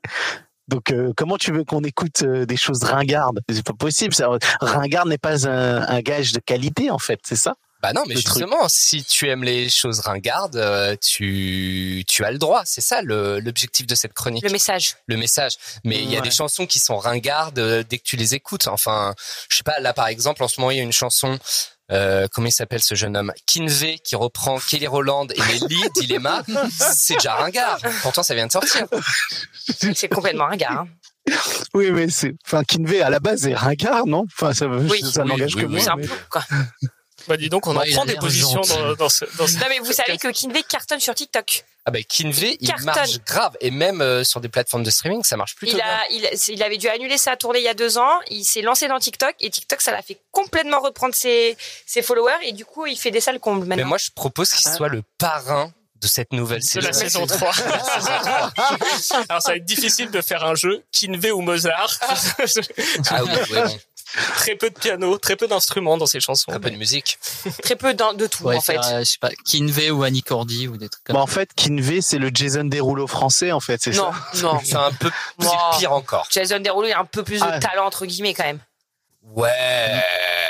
[0.68, 3.40] Donc, euh, comment tu veux qu'on écoute euh, des choses ringardes?
[3.50, 4.14] C'est pas possible.
[4.14, 4.28] Ça.
[4.60, 7.18] Ringard n'est pas un, un gage de qualité, en fait.
[7.24, 7.54] C'est ça?
[7.82, 8.26] Bah non, mais truc.
[8.26, 12.60] justement, si tu aimes les choses ringardes, euh, tu tu as le droit.
[12.66, 14.96] C'est ça le- l'objectif de cette chronique, Le message.
[15.06, 15.54] le message.
[15.82, 16.24] Mais il y a Ouais.
[16.24, 18.68] des chansons qui sont ringardes euh, dès que tu les écoutes.
[18.68, 19.14] Enfin,
[19.50, 19.80] je sais pas.
[19.80, 21.38] Là, par exemple, en ce moment, il y a une chanson.
[21.92, 23.32] Euh, comment il s'appelle ce jeune homme?
[23.46, 26.42] Kinvey qui reprend Kelly Rowland et Nelly Dilemma.
[26.78, 27.80] C'est déjà ringard.
[28.02, 28.86] Pourtant, ça vient de sortir.
[29.94, 30.86] C'est complètement ringard.
[31.28, 31.34] Hein.
[31.74, 32.34] Oui, mais c'est.
[32.46, 34.24] Enfin, Kinvey à la base est ringard, non?
[34.32, 35.00] Enfin, ça, Oui.
[35.02, 35.72] ça Oui, n'engage oui, que oui.
[35.74, 35.80] moi.
[35.80, 36.42] C'est un mais- peu, quoi.
[37.28, 38.70] Bah dis donc, on Ouais, en il prend a des positions gentil.
[38.78, 41.64] dans, dans ce, dans ce- Non, mais vous savez que Kinvey cartonne sur TikTok.
[41.86, 42.86] Ah ben Kinvey, il Cartonne.
[42.86, 45.84] marche grave et même euh, sur des plateformes de streaming, ça marche plutôt Il, bien.
[45.86, 48.20] a, il, il avait dû annuler sa tournée il y a deux ans.
[48.30, 51.56] Il s'est lancé dans TikTok et TikTok, ça l'a fait complètement reprendre ses,
[51.86, 53.88] ses followers et du coup, il fait des salles combles Mais maintenant.
[53.88, 56.86] moi, je propose qu'il soit le parent de cette nouvelle de saison.
[56.86, 57.52] la saison 3.
[59.28, 61.98] Alors ça va être difficile de faire un jeu, Kinvey ou Mozart.
[63.10, 63.62] Ah oui, ouais.
[64.36, 66.50] Très peu de piano, très peu d'instruments dans ces chansons.
[66.52, 67.18] un peu de musique.
[67.62, 68.78] Très peu de tout, Ouais, en fait.
[68.78, 71.50] euh, je sais pas, Kinvey ou Annie Cordy ou des trucs comme Bah, en fait,
[71.54, 74.60] Kinvey, c'est le Jason Derulo français, en fait, c'est Non, ça non.
[74.64, 75.10] C'est un peu
[75.78, 76.26] pire encore.
[76.30, 77.58] Jason Derulo, il a un peu plus Ah.
[77.58, 78.60] de talent, entre guillemets, quand même.
[79.22, 80.02] Ouais.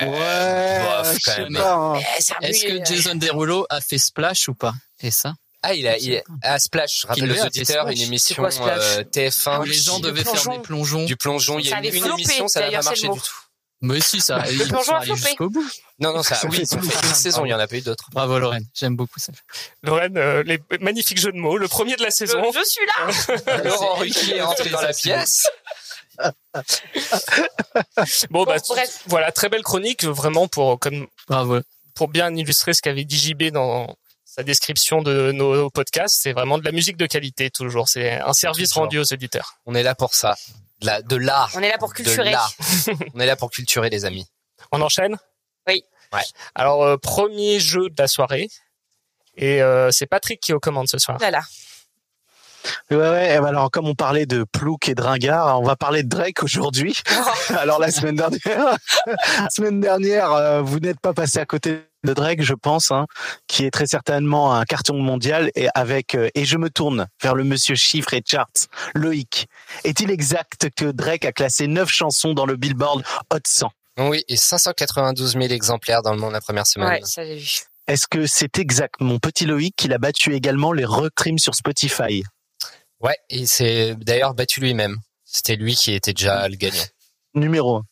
[0.02, 1.56] Ouais, Bof, quand même.
[1.56, 2.00] hein.
[2.42, 4.72] Est-ce que Jason Derulo a fait Splash ou pas?
[5.02, 5.34] Et ça?
[5.62, 6.22] Ah, il a, il a-
[6.54, 7.96] à Splash, je rappelle auditeurs, Splash.
[7.96, 10.52] une émission quoi, euh, TF1 Où les gens devaient faire plongeon.
[10.56, 11.04] des plongeons.
[11.04, 11.58] du plongeon.
[11.58, 13.34] Il y Ça a une, avait une émission, ça n'a pas marché du tout.
[13.82, 15.20] Mais si, ça, ils sont allés flopé.
[15.22, 15.66] jusqu'au bout.
[15.98, 16.90] Non, non, ça, Ça oui, fait ils ont tout.
[16.90, 18.08] fait une saison, il y en a pas eu d'autres.
[18.12, 19.32] Bravo Lorraine, j'aime beaucoup ça.
[19.82, 22.42] Lorraine, euh, les magnifiques jeux de mots, le premier de la saison.
[22.52, 23.62] Je, je suis là.
[23.64, 25.46] Laurent Ruquier est rentré dans la pièce.
[28.30, 29.02] Bon, bah, bref.
[29.06, 31.60] voilà, très belle chronique, vraiment pour comme Bravo.
[31.94, 36.18] pour bien illustrer ce qu'avait dit JB dans sa description de nos podcasts.
[36.20, 37.88] C'est vraiment de la musique de qualité toujours.
[37.88, 38.82] C'est un service Toujours.
[38.84, 39.54] rendu aux auditeurs.
[39.66, 40.36] On est là pour ça.
[40.80, 41.50] De la- de l'art.
[41.54, 42.30] On est là pour De culturer.
[42.30, 42.52] l'art.
[43.14, 44.26] On est là pour culturer les amis.
[44.72, 45.16] On enchaîne?
[45.68, 45.84] Oui.
[46.12, 46.20] Ouais.
[46.54, 48.48] Alors, euh, premier jeu de la soirée.
[49.36, 51.18] Et euh, c'est Patrick qui est aux commandes ce soir.
[51.20, 51.40] Là, là.
[52.90, 53.34] Ouais, ouais.
[53.36, 56.08] eh ben Alors, comme on parlait de Plouc et de Ringard, on va parler de
[56.08, 57.00] Drake aujourd'hui.
[57.58, 62.14] Alors, la semaine dernière, la semaine dernière, euh, vous n'êtes pas passé à côté de
[62.14, 63.06] Drake, je pense, hein,
[63.46, 67.34] qui est très certainement un carton mondial et avec euh, et je me tourne vers
[67.34, 69.46] le monsieur chiffre et charts, Loïc.
[69.84, 74.36] Est-il exact que Drake a classé neuf chansons dans le Billboard Hot 100 Oui, et
[74.36, 76.88] 592 000 exemplaires dans le monde la première semaine.
[76.88, 77.48] Ouais, ça j'ai vu.
[77.86, 82.22] Est-ce que c'est exact, mon petit Loïc, qu'il a battu également les recrim sur Spotify?
[83.00, 84.98] Ouais, et c'est d'ailleurs battu lui-même.
[85.24, 86.84] C'était lui qui était déjà le gagnant.
[87.34, 87.84] numéro un.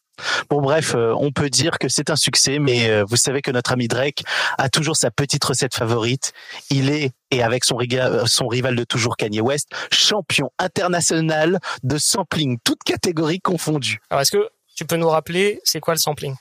[0.51, 3.51] Bon bref, euh, on peut dire que c'est un succès, mais euh, vous savez que
[3.51, 4.25] notre ami Drake
[4.57, 6.33] a toujours sa petite recette favorite.
[6.71, 12.59] Il est, et avec euh, son rival de toujours Kanye West, champion international de sampling,
[12.65, 14.01] toutes catégories confondues.
[14.11, 16.35] Alors, est-ce que tu peux nous rappeler c'est quoi le sampling?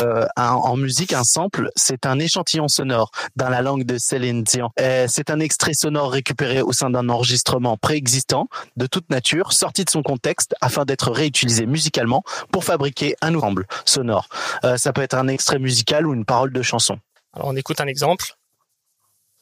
[0.00, 4.44] Euh, un- en musique, un sample, c'est un échantillon sonore dans la langue de Céline
[4.44, 4.70] Dion.
[4.80, 9.84] Euh, c'est un extrait sonore récupéré au sein d'un enregistrement préexistant de toute nature, sorti
[9.84, 14.28] de son contexte afin d'être réutilisé musicalement pour fabriquer un ensemble sonore.
[14.64, 16.98] Euh, ça peut être un extrait musical ou une parole de chanson.
[17.34, 18.26] Alors, on écoute un exemple.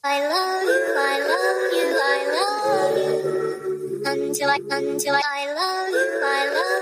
[0.04, 4.02] I love you, I love you, I love you.
[4.06, 6.75] Until I, until I, I love you, I love you, I love you.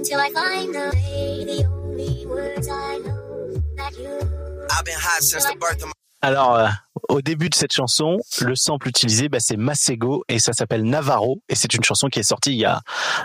[0.00, 4.08] Until I find the way, the only words I know that you.
[4.70, 6.68] I've been hot since the birth of my Alors, euh,
[7.10, 11.42] au début de cette chanson, le sample utilisé, bah, c'est Masego et ça s'appelle Navarro.
[11.50, 12.80] Et c'est une chanson qui est sortie il y a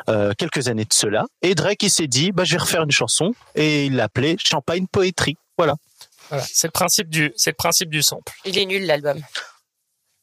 [0.10, 1.24] euh, quelques années de cela.
[1.42, 4.86] Et Drake, il s'est dit, bah, je vais refaire une chanson et il l'appelait Champagne
[4.92, 5.38] Poetry.
[5.58, 5.76] Voilà.
[6.28, 8.34] Voilà, c'est le principe du, c'est le principe du sample.
[8.44, 9.22] Il est nul l'album.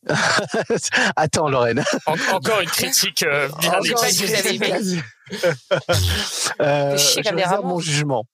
[1.17, 1.83] Attends, Lorraine.
[2.07, 5.03] En- encore une critique euh, bien Encore une.
[6.61, 8.25] Euh, je réserve mon jugement.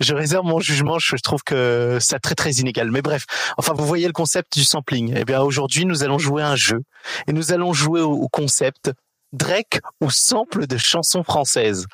[0.00, 0.98] Je réserve mon jugement.
[0.98, 2.90] Je trouve que c'est très très inégal.
[2.90, 3.26] Mais bref,
[3.58, 5.12] enfin vous voyez le concept du sampling.
[5.16, 6.80] Eh bien aujourd'hui nous allons jouer à un jeu
[7.26, 8.90] et nous allons jouer au, au concept
[9.32, 11.84] Drake ou sample de chansons françaises.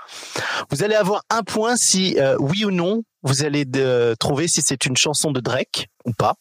[0.70, 4.62] Vous allez avoir un point si euh, oui ou non vous allez de- trouver si
[4.62, 6.34] c'est une chanson de Drake ou pas.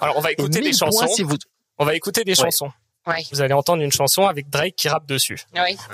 [0.00, 1.14] Alors, on va écouter des 1000 points chansons.
[1.14, 1.36] si vous
[1.82, 2.36] On va écouter des Ouais.
[2.36, 2.70] chansons.
[3.06, 3.24] Ouais.
[3.32, 5.40] Vous allez entendre une chanson avec Drake qui rappe dessus.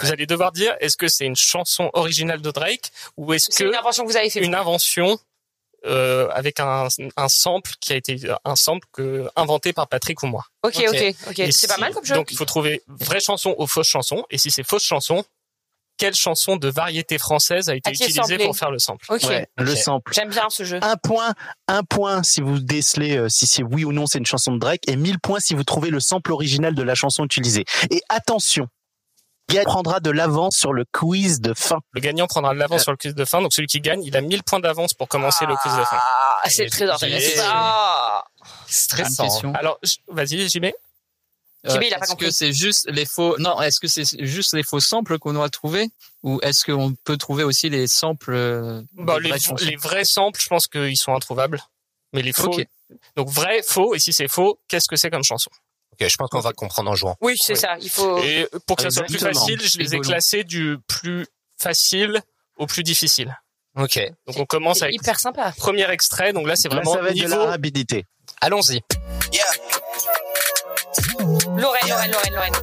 [0.02, 3.64] Vous allez devoir dire est-ce que c'est une chanson originale de Drake ou est-ce C'est
[3.64, 4.44] que une invention que vous avez fait.
[4.44, 5.18] une invention
[5.86, 10.26] euh, avec un, un sample qui a été un sample que, inventé par Patrick ou
[10.26, 10.44] moi.
[10.64, 10.86] Ok, Ok.
[10.94, 11.38] ok, ok.
[11.38, 12.14] Et C'est pas mal comme jeu.
[12.16, 14.26] Donc il faut trouver vraie chanson ou fausse chanson.
[14.28, 15.24] Et si c'est fausse chanson,
[15.98, 19.04] quelle chanson de variété française a été utilisée pour faire le sample?
[19.10, 20.12] Ouais, le sample.
[20.14, 20.78] J'aime bien ce jeu.
[20.82, 21.34] Un point,
[21.66, 24.58] un point si vous décelez euh, si c'est oui ou non c'est une chanson de
[24.58, 27.64] Drake et 1000 points si vous trouvez le sample original de la chanson utilisée.
[27.90, 28.68] Et attention,
[29.50, 31.78] Gaël prendra de l'avance sur le quiz de fin.
[31.92, 33.40] Le gagnant prendra de l'avance sur le quiz de fin.
[33.40, 35.98] Donc celui qui gagne, il a 1000 points d'avance pour commencer le quiz de fin.
[35.98, 37.42] Ah, c'est très intéressant.
[38.66, 39.24] Stressant.
[39.24, 39.54] Une question.
[39.54, 40.74] Alors, vas-y, j'y mets.
[41.68, 42.26] Euh, Jimmy, il a pas est-ce compris.
[42.26, 45.48] que c'est juste les faux Non, est-ce que c'est juste les faux samples qu'on doit
[45.50, 45.88] trouver
[46.22, 50.66] ou est-ce qu'on peut trouver aussi les samples euh, des les, vrais samples, je pense
[50.66, 51.62] qu'ils sont introuvables.
[52.12, 52.52] Mais les faux.
[52.52, 52.66] Ok.
[53.16, 53.94] Donc vrai, faux.
[53.94, 55.50] Et si c'est faux, qu'est-ce que c'est comme chanson?
[55.92, 57.16] Ok, je pense qu'on va comprendre en jouant.
[57.20, 57.58] Oui, c'est Oui.
[57.58, 57.76] ça.
[57.80, 58.18] Il faut.
[58.22, 61.26] Et pour que ça soit plus facile, je les ai classés du plus
[61.58, 62.20] facile
[62.56, 63.36] au plus difficile.
[63.76, 65.52] Ok, Donc on commence avec hyper sympa.
[65.54, 66.32] le premier extrait.
[66.32, 67.36] Donc là, c'est Là, vraiment ça va être de niveau.
[67.38, 68.06] la rapidité.
[68.40, 68.80] allons-y.
[69.32, 69.44] yeah,
[71.56, 72.54] Lorraine, Lorraine, Lorraine, Lorraine.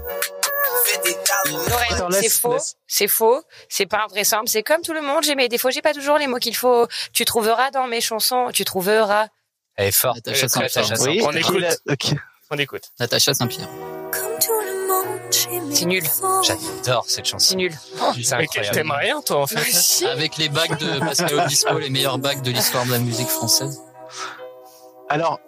[0.85, 1.69] 50,000.
[1.69, 2.57] Lorraine, c'est faux.
[2.87, 3.41] C'est faux.
[3.69, 4.47] C'est pas un vrai simple.
[4.47, 5.23] C'est comme tout le monde.
[5.23, 5.71] J'ai mes défauts.
[5.71, 6.87] J'ai pas toujours les mots qu'il faut.
[7.13, 8.49] Tu trouveras dans mes chansons.
[8.53, 9.27] Tu trouveras.
[9.77, 10.17] Elle est forte.
[10.27, 10.97] Natacha Saint-Pierre.
[11.01, 11.63] Oui, On écoute.
[12.51, 12.83] On écoute.
[12.99, 13.67] Natacha Saint-Pierre.
[14.11, 16.03] Comme tout le monde, j'ai mes C'est nul.
[16.43, 17.55] J'adore cette C'est chanson.
[17.55, 17.73] nul.
[17.73, 18.75] C'est Mais incroyable.
[18.75, 20.05] t'aimes rien, toi, en fait.
[20.07, 23.81] Avec les bacs de que Obispo, les meilleurs bacs de l'histoire de la musique française.
[25.09, 25.39] Alors,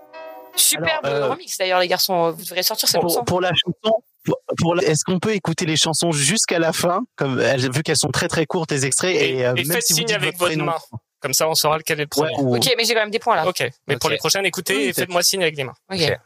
[0.57, 2.31] Superbe Alors, euh, remix d'ailleurs, les garçons.
[2.31, 3.23] Vous devrez sortir cette chanson.
[3.23, 3.93] pour la chanson,
[4.25, 7.95] pour, pour la- est-ce qu'on peut écouter les chansons jusqu'à la fin, comme vu qu'elles
[7.97, 10.37] sont très très courtes les extraits Et, et, euh, et même faites si signe avec
[10.37, 10.75] votre main.
[11.19, 12.47] Comme ça, on saura lequel est le Ouais, premier.
[12.47, 13.47] ou- Ok, mais j'ai quand même des points là.
[13.47, 13.67] Ok.
[13.87, 14.11] Mais pour Ok.
[14.11, 15.73] les prochaines, écoutez Oui, et faites-moi signe avec les mains.
[15.91, 16.17] Ok.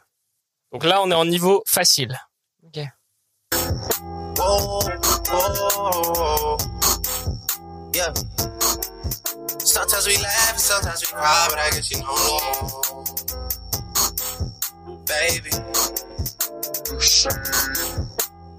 [0.72, 2.18] Donc là, on est en niveau facile.
[4.38, 4.80] Oh,
[5.32, 6.56] oh,
[7.94, 8.12] Yeah.
[9.64, 13.48] Sometimes we laugh, sometimes we cry, but I guess you know
[15.12, 15.50] Baby.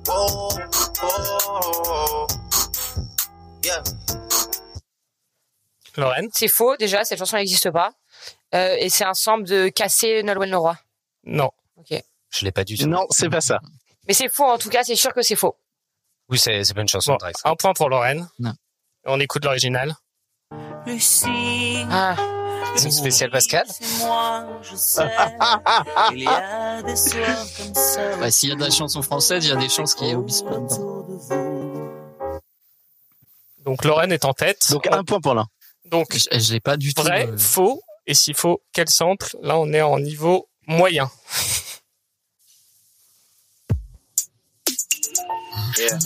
[0.08, 0.50] Oh,
[1.02, 2.28] oh,
[3.64, 3.82] yeah.
[5.98, 6.30] Lorraine?
[6.34, 7.92] C'est faux, déjà, cette chanson n'existe pas.
[8.54, 10.76] Euh, et c'est un sample de Cassé Nolwenn Leroy.
[11.26, 11.50] Non.
[11.78, 11.94] Ok.
[12.30, 12.88] Je l'ai pas du tout.
[12.88, 13.60] Non, c'est pas ça.
[14.08, 15.56] Mais c'est faux, en tout cas, c'est sûr que c'est faux.
[16.30, 17.36] Oui, c'est c'est pas une chanson Bon, de Drake.
[17.46, 18.28] un point pour Lorraine.
[18.40, 18.54] Non.
[19.06, 19.94] On écoute l'original.
[20.86, 22.16] Lucie, Ah.
[22.76, 25.08] C'est une spéciale Pascal c'est moi, je sais.
[26.12, 28.18] Il y a des soirs comme ça.
[28.18, 30.10] Ouais, S'il y a de la chanson française, il y a des chances qu'il y
[30.12, 30.68] ait Obispo.
[33.64, 34.72] Donc Lorraine est en tête.
[34.72, 35.46] Donc un point pour l'un.
[35.86, 37.04] Donc Je, je l'ai pas du tout.
[37.04, 37.82] vrai, euh, faux.
[38.08, 41.10] Et s'il faut, quel sample Là, on est en niveau moyen.
[45.78, 45.98] Yeah.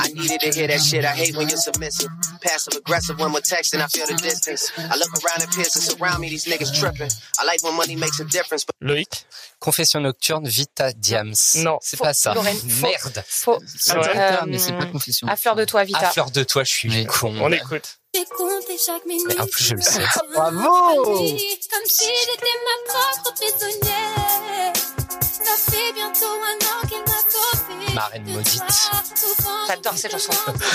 [0.00, 1.04] I needed to hear that shit.
[1.04, 2.08] I hate when you're submissive.
[2.40, 3.80] Passive aggressive when we're texting.
[3.80, 4.72] I feel the distance.
[4.78, 6.30] I look around and peers surround me.
[6.30, 7.10] These niggas tripping.
[7.38, 8.64] I like when money makes a difference.
[8.64, 9.24] But Loïc?
[9.58, 11.56] Confession nocturne, Vita Diams.
[11.56, 11.78] Non.
[11.82, 12.32] C'est pas ça.
[12.34, 12.58] Lorraine.
[12.80, 13.22] Merde.
[13.26, 13.58] Faux.
[13.76, 15.28] c'est Euh, mais c'est pas confession.
[15.28, 16.08] À fleur de toi, Vita.
[16.08, 17.34] À fleur de toi, je suis con.
[17.40, 17.98] On écoute.
[18.14, 20.02] Mais en plus, je le sais.
[20.34, 24.72] Bravo Comme si j'étais ma propre prisonnière.
[25.44, 27.94] Ça fait bientôt un an qu'elle m'a sauvée.
[27.94, 28.62] Ma reine maudite.
[29.68, 30.32] J'adore cette chanson.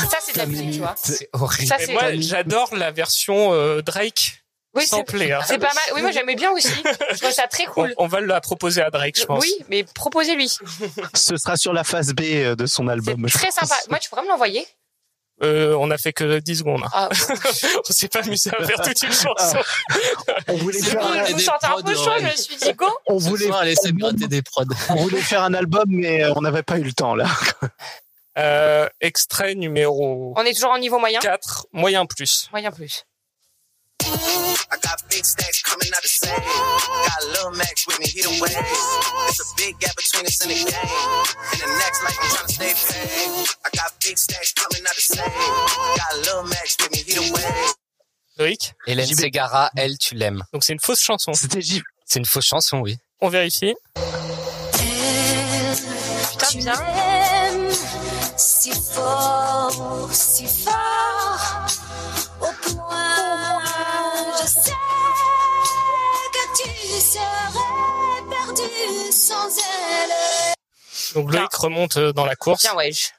[0.10, 0.95] Ça, c'est de la musique, tu vois.
[0.97, 1.67] C'est horrible.
[1.67, 1.93] Ça, c'est.
[1.93, 5.04] moi, j'adore la version euh, Drake Oui, c'est hein.
[5.06, 5.84] pas mal.
[5.95, 6.69] Oui, moi, j'aimais bien aussi.
[7.12, 7.93] Je trouve ça très On, cool.
[7.97, 9.41] on va la proposer à Drake, je pense.
[9.41, 10.49] Oui, mais proposez-lui.
[11.13, 13.28] Ce sera sur la phase B euh, de son album.
[13.28, 13.56] je Très pense.
[13.56, 13.75] sympa.
[13.89, 14.67] Moi, tu pourrais me l'envoyer
[15.43, 16.83] Euh, on a fait que 10 secondes.
[16.93, 17.09] Ah,
[17.89, 19.57] on s'est pas amusé à faire toute une chanson.
[20.47, 22.85] On voulait faire bon, un, sentais un prods, peu chaud, je me suis dit go.
[23.07, 24.63] on voulait, soir, gratter des prods.
[24.89, 27.27] on voulait faire un album, mais euh, on n'avait pas eu le temps là.
[28.37, 31.19] Euh, extrait numéro On est toujours en niveau moyen?
[31.19, 32.49] 4, moyen plus.
[32.51, 33.05] Moyen plus.
[34.03, 36.36] I got big stacks coming out the same.
[36.36, 38.51] Got a little Max with me, he the wave.
[38.53, 40.91] There's a big gap between us and the game.
[41.53, 43.47] In the next life, I'm trying to stay paid.
[43.65, 45.25] I got big stacks coming out the same.
[45.25, 47.73] Got a little Max with me, he the wave.
[48.38, 48.73] Loïc?
[48.86, 49.19] Hélène JB.
[49.19, 50.43] Segara, elle, tu l'aimes.
[50.51, 51.34] Donc c'est une fausse chanson.
[51.34, 51.81] C'était J.
[52.05, 52.97] C'est une fausse chanson, oui.
[53.21, 53.75] On vérifie.
[56.31, 56.75] Putain, bien.
[56.75, 57.71] T'aimes
[58.38, 61.64] si fort, si fort,
[71.13, 72.63] Donc Loïc remonte euh, dans la course.
[72.63, 73.12] Bien, wesh.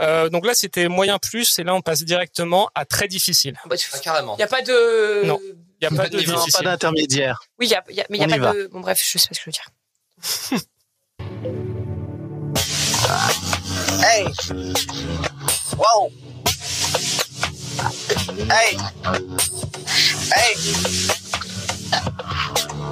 [0.00, 3.56] Euh, donc là c'était moyen plus et là on passe directement à très difficile.
[3.66, 4.36] Bah, tu- carrément.
[4.36, 5.24] Y a pas de.
[5.24, 5.38] Non.
[5.80, 6.64] Il y a pas Pas de niveau, Non, pas difficile.
[6.64, 7.40] d'intermédiaire.
[7.58, 8.52] Oui, y a, y a- mais il y a pas va.
[8.52, 8.66] de.
[8.66, 10.68] Bon, bref, je sais pas ce que je veux dire.
[14.02, 14.24] Hey.
[15.76, 16.10] Whoa.
[18.50, 18.76] Hey.
[20.32, 20.54] Hey.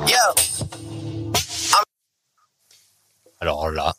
[0.07, 0.56] Yo.
[3.41, 3.93] Alors là,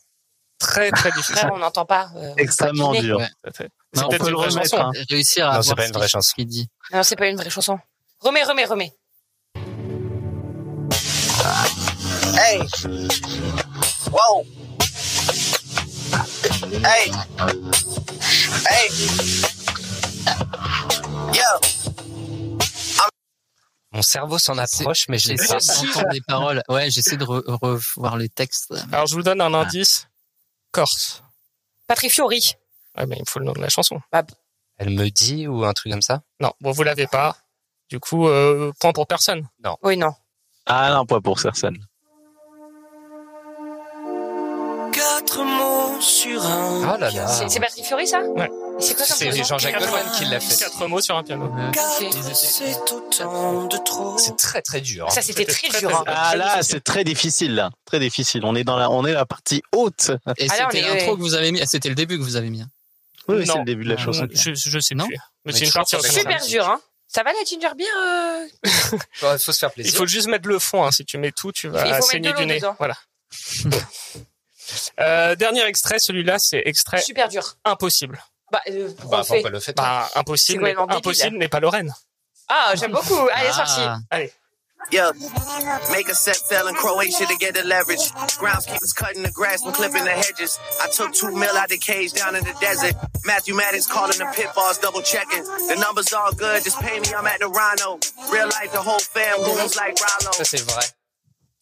[0.60, 1.36] Très très difficile.
[1.36, 2.10] Frère, on n'entend pas.
[2.16, 3.20] euh, Extrêmement dur.
[3.20, 3.28] Ouais.
[3.56, 4.70] C'est Non, on peut-être peut une le vraie remettre.
[4.72, 4.84] chanson.
[4.84, 4.92] hein.
[5.10, 6.30] Réussir à Non, c'est pas ce une vraie chanson.
[6.30, 6.68] ce qu'il dit.
[6.92, 7.78] Non, c'est pas une vraie chanson.
[8.20, 8.94] Remets, remets, remets.
[12.40, 12.60] Hey.
[14.12, 14.46] Whoa.
[16.84, 17.12] Hey.
[18.68, 18.90] Hey.
[21.34, 21.77] Yo.
[23.98, 25.60] Mon cerveau s'en approche, mais je J'essaie pas.
[25.88, 26.62] d'entendre les paroles.
[26.70, 28.72] Ouais, j'essaie de re- revoir les textes.
[28.92, 30.08] Alors je vous donne un indice.
[30.72, 31.24] Corse.
[31.88, 32.54] Patrick Fiori.
[32.96, 34.00] Ouais, mais il me faut le nom de la chanson.
[34.78, 36.22] Elle me dit ou un truc comme ça?
[36.40, 37.38] Non, bon vous l'avez pas.
[37.90, 39.48] Du coup, euh, point pour personne.
[39.82, 40.14] Oui, non.
[40.68, 41.76] Ah non, pas pour Sersen.
[46.02, 46.96] Sur un.
[46.96, 47.28] Oh là là.
[47.28, 48.50] C'est c'est Patrick Fiori, ça Ouais.
[48.80, 50.56] C'est quoi C'est Jean-Jacques Goldman qui l'a fait.
[50.64, 51.52] Quatre mots sur un piano.
[52.34, 54.18] C'est autant de trop.
[54.18, 55.12] C'est très très dur.
[55.12, 55.90] Ça, c'était très très, dur.
[55.90, 56.04] très hein.
[56.06, 56.14] dur.
[56.16, 58.42] Ah là, c'est très difficile là, très difficile.
[58.46, 60.12] On est dans la, on est la partie haute.
[60.38, 61.62] Et Ah c'était l'intro que vous avez mis.
[61.62, 62.62] ah, C'était le début que vous avez mis.
[62.62, 62.68] hein.
[63.28, 64.28] Oui, c'est le début de la chanson.
[64.32, 65.16] Je, je sais Non plus.
[65.46, 65.98] Mais Mais c'est une partie.
[66.02, 66.80] Super dur, hein.
[67.10, 68.48] Ça va la ginger beer euh
[69.34, 69.98] Il faut se faire Il plaisir.
[69.98, 70.86] faut juste mettre le fond.
[70.86, 70.92] Hein.
[70.92, 72.62] Si tu mets tout, tu Il vas saigner du nez.
[72.78, 72.96] Voilà.
[75.00, 77.56] Euh, dernier extrait, celui-là, c'est extrait Super dur.
[77.66, 78.22] impossible.
[78.52, 79.34] Bah, euh, Bah, on le fait.
[79.36, 80.86] pourquoi le fait Bah, impossible, mais- débile.
[80.96, 81.94] impossible n'est pas Lorraine.
[82.48, 83.28] Ah, j'aime beaucoup.
[83.34, 83.82] Allez, c'est parti.
[83.82, 84.34] Ah, Allez.
[84.92, 85.12] Yeah.
[85.92, 88.10] Make a set fell in Croatia to get the leverage.
[88.40, 90.58] Groundskeepers cutting the grass and clipping the hedges.
[90.80, 92.96] I took two mil out the cage down in the desert.
[93.26, 95.44] Matthew Maddox calling the pit boss, double checking.
[95.68, 98.00] The numbers all good, just pay me, I'm at the Rhino.
[98.32, 99.42] Real life, the whole fam
[99.76, 100.32] like Rollo.
[100.32, 100.86] Ça c'est vrai.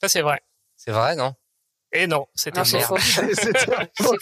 [0.01, 0.39] Ça, c'est vrai.
[0.77, 1.33] C'est vrai, non?
[1.95, 2.99] Et non, c'était Non, c'est merde.
[4.01, 4.15] faux.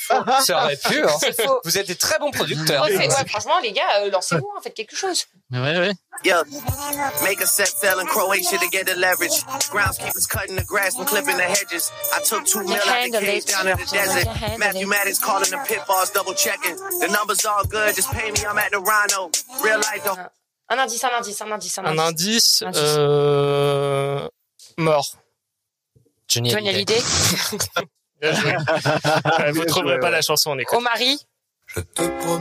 [0.46, 1.08] Ça aurait pu, hein.
[1.20, 1.60] C'est faux.
[1.64, 2.84] Vous êtes des très bons producteurs.
[2.84, 5.26] Ouais, c'est- ouais, franchement, les gars, euh, lancez-vous, hein, faites quelque chose.
[5.52, 5.92] Ouais, ouais.
[6.24, 6.44] Yeah.
[7.24, 9.44] Make a set sail in Croatia to get the leverage.
[9.72, 11.92] Groundskeepers cutting the grass and clipping the hedges.
[12.14, 15.20] I took two mil out the cage down in the desert.
[15.22, 16.76] calling the pit boss, double checking.
[17.00, 19.32] The numbers all good, just pay me, I'm at the Rhino.
[19.64, 20.08] Real life.
[20.70, 22.62] Un indice, un indice, un indice, un Un indice.
[22.64, 24.28] indice, euh,
[24.78, 25.18] mort.
[26.28, 27.02] Johnny Johnny Hallyday.
[28.22, 28.56] Bien joué.
[29.40, 30.80] Ouais, Vous trouverez pas la chanson en école.
[30.80, 31.20] Omari.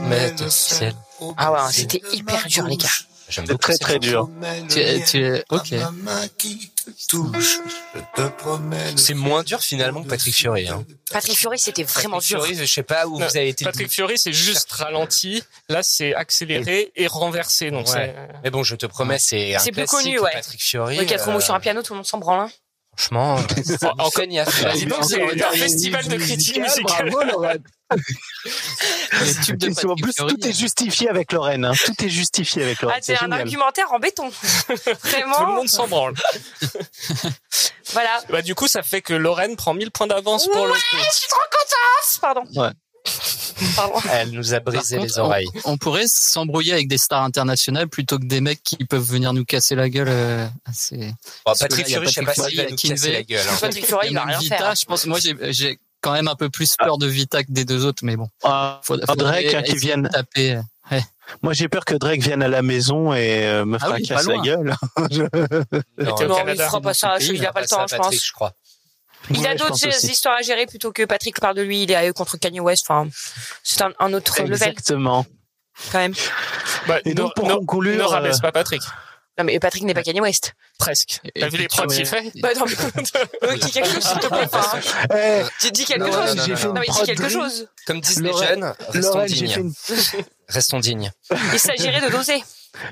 [0.01, 0.93] Mais de ciel.
[1.37, 2.87] Ah ouais, c'était hyper dur, les gars.
[3.29, 4.29] J'aime très très dur.
[4.69, 5.73] Tu, tu, ok.
[8.95, 10.67] C'est moins dur finalement que Patrick Fiori.
[10.67, 10.85] Hein.
[11.11, 12.45] Patrick Fiori, c'était vraiment Patrick dur.
[12.45, 13.65] Fiori, je sais pas où Non, vous avez été.
[13.65, 15.43] Patrick Fiori, c'est juste ralenti.
[15.69, 17.71] Là, c'est accéléré et renversé.
[17.71, 18.15] Donc, Ouais.
[18.43, 20.31] Mais bon, je te promets, c'est un C'est plus classique, connu, ouais.
[20.33, 20.97] Patrick Fiori.
[20.97, 22.39] Le 4 mots euh, sur un piano, tout le monde s'en branle.
[22.41, 22.51] hein.
[22.95, 24.49] Franchement, euh, Feignasse.
[24.61, 24.73] c'est.
[24.73, 27.09] Dis donc, c'est un festival de critique musicale.
[27.09, 27.63] Bravo, Lorraine.
[27.93, 31.65] De en plus, tout est justifié avec Lorraine.
[31.65, 31.73] hein.
[31.85, 33.01] Tout est justifié avec Ah, Lorraine.
[33.03, 33.41] c'est C'est un génial.
[33.41, 34.29] argumentaire en béton.
[35.03, 35.35] Vraiment.
[35.37, 36.13] Tout le monde s'en branle.
[37.91, 38.19] Voilà.
[38.29, 40.77] Bah, du coup, ça fait que Lorraine prend 1000 points d'avance pour le Ouais,
[41.11, 42.19] je suis trop contente.
[42.21, 42.43] Pardon.
[42.61, 42.71] Ouais.
[43.75, 43.95] Pardon.
[44.11, 45.47] Elle nous a brisé contre, les oreilles.
[45.65, 49.33] On, on pourrait s'embrouiller avec des stars internationales plutôt que des mecs qui peuvent venir
[49.33, 50.07] nous casser la gueule.
[50.09, 51.13] euh, assez-
[51.45, 53.11] Bon, Patrick là, il y a Fiori, je sais pas Patrick s'il va nous casser
[53.11, 53.45] la gueule.
[53.49, 53.57] hein.
[53.61, 54.75] Patrick Fiori, il va rien Vita, faire.
[54.75, 57.85] je pense, moi, j'ai, quand même un peu plus peur de Vita que des deux
[57.85, 58.27] autres, mais bon.
[58.43, 60.03] Ah, Faut, ah, Drake, faudrait hein, qui vienne.
[60.03, 60.55] de taper.
[60.55, 61.03] euh, ouais.
[61.41, 64.27] Moi, j'ai peur que Drake vienne à la maison et euh, me Ah oui, fracasse
[64.27, 64.75] la gueule.
[64.97, 65.05] Non,
[65.97, 66.53] au Non, Canada.
[66.55, 67.15] il fera pas ça.
[67.19, 68.13] Il a pas le temps, je pense.
[68.25, 68.53] je crois.
[69.29, 71.83] Il a Ouais, d'autres histoires à gérer plutôt que Patrick parle de lui.
[71.83, 72.85] Il est contre Kanye West.
[72.89, 73.09] Enfin,
[73.63, 75.25] c'est un, un autre level Exactement.
[75.91, 76.13] quand même.
[76.87, 78.81] Bah, Et ne, donc, pour conclure, ne euh, rabaisse pas Patrick.
[79.37, 80.53] Non, mais Patrick n'est pas Kanye West.
[80.77, 81.19] Presque.
[81.39, 82.73] T'as vu les prods qu'il fait Bah non, mais
[83.49, 84.47] euh, dis quelque chose, s'il te plaît.
[84.51, 84.79] Enfin,
[85.15, 86.35] Eh, dis, quelque Non, chose.
[86.35, 87.67] non, Non, mais dis quelque chose.
[87.87, 89.51] Comme disent les jeunes, restons dignes.
[89.57, 89.73] une,
[90.49, 91.11] Restons dignes.
[91.53, 92.43] Il s'agirait de doser.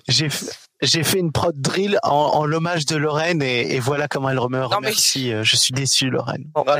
[0.07, 0.51] J'ai fait-
[0.81, 4.37] j'ai fait une prod drill en, en l'hommage de Lorraine et, et voilà comment elle
[4.39, 5.31] me mais- remercie.
[5.31, 6.45] Euh, Je suis déçu, Lorraine.
[6.55, 6.79] Bon, bah,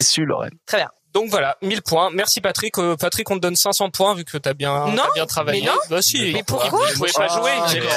[0.00, 0.52] Déçu, Lorraine.
[0.66, 0.88] très bien.
[1.12, 2.08] Donc voilà, 1000 points.
[2.10, 2.78] Merci Patrick.
[2.78, 5.60] Euh, Patrick, on te donne 500 points vu que t'as bien, Non, t'as bien travaillé.
[5.60, 5.74] mais non.
[5.90, 6.32] Bah si.
[6.32, 7.50] Mais pourquoi Je pouvais pas Ah, jouer.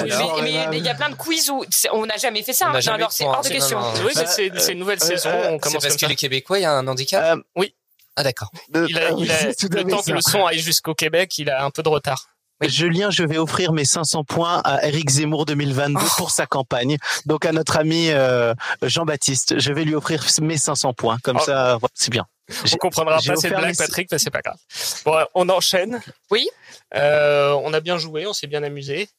[0.03, 2.43] mais alors, Mais mais- mais il y a plein de quiz où on n'a jamais
[2.43, 2.67] fait ça.
[2.67, 2.81] Hein.
[2.81, 3.79] jamais Alors eu c'est hors de Non, question.
[3.79, 3.99] non, non.
[4.05, 5.29] Oui, mais Euh, c'est c'est une nouvelle euh, saison.
[5.29, 7.41] euh, On C'est commence parce comme que les Québécois, il y a un handicap Euh,
[7.55, 7.73] Oui.
[8.17, 8.51] Ah d'accord.
[8.73, 12.27] Le temps que le son aille jusqu'au Québec, il a un peu de retard.
[12.61, 16.07] Julien, je vais offrir mes 500 points à Eric Zemmour 2022 Oh.
[16.17, 16.97] pour sa campagne.
[17.25, 21.17] Donc à notre ami euh, Jean-Baptiste, je vais lui offrir mes 500 points.
[21.23, 21.43] Comme Oh.
[21.45, 22.25] ça, voilà, c'est bien.
[22.73, 24.57] On comprendra pas cette blague, mes- Patrick, mais c'est pas grave.
[25.03, 25.99] Bon, on enchaîne.
[26.31, 26.47] Oui.
[26.95, 29.09] Euh, on a bien joué, on s'est bien amusé.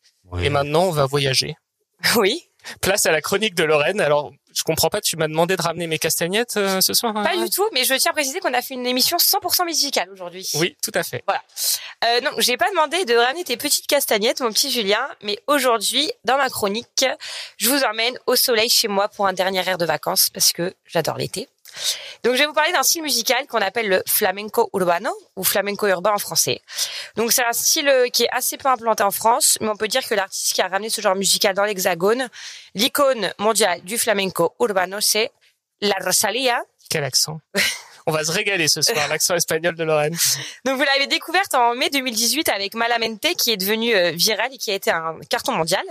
[0.40, 1.56] Et maintenant, on va voyager.
[2.16, 2.42] Oui.
[2.80, 4.00] Place à la chronique de Lorraine.
[4.00, 7.36] Alors, je comprends pas, tu m'as demandé de ramener mes castagnettes euh, ce soir Pas
[7.36, 10.48] du tout, mais je tiens à préciser qu'on a fait une émission 100% musicale aujourd'hui.
[10.54, 11.22] Oui, tout à fait.
[11.26, 11.42] Voilà.
[12.04, 16.10] Euh, non, j'ai pas demandé de ramener tes petites castagnettes, mon petit Julien, mais aujourd'hui,
[16.24, 17.04] dans ma chronique,
[17.58, 20.74] je vous emmène au soleil chez moi pour un dernier air de vacances parce que
[20.86, 21.48] j'adore l'été.
[22.24, 25.86] Donc, je vais vous parler d'un style musical qu'on appelle le flamenco urbano ou flamenco
[25.86, 26.60] urbain en français.
[27.16, 29.88] Donc, c'est un style euh, qui est assez peu implanté en France, mais on peut
[29.88, 32.28] dire que l'artiste qui a ramené ce genre musical dans l'hexagone,
[32.74, 35.30] l'icône mondiale du flamenco urbano, c'est
[35.80, 37.40] la Rosalia, Quel accent.
[38.08, 40.16] On va se régaler ce soir, l'accent espagnol de Lorraine.
[40.64, 44.58] Donc vous l'avez découverte en mai 2018 avec Malamente qui est devenue euh, virale et
[44.58, 45.84] qui a été un carton mondial.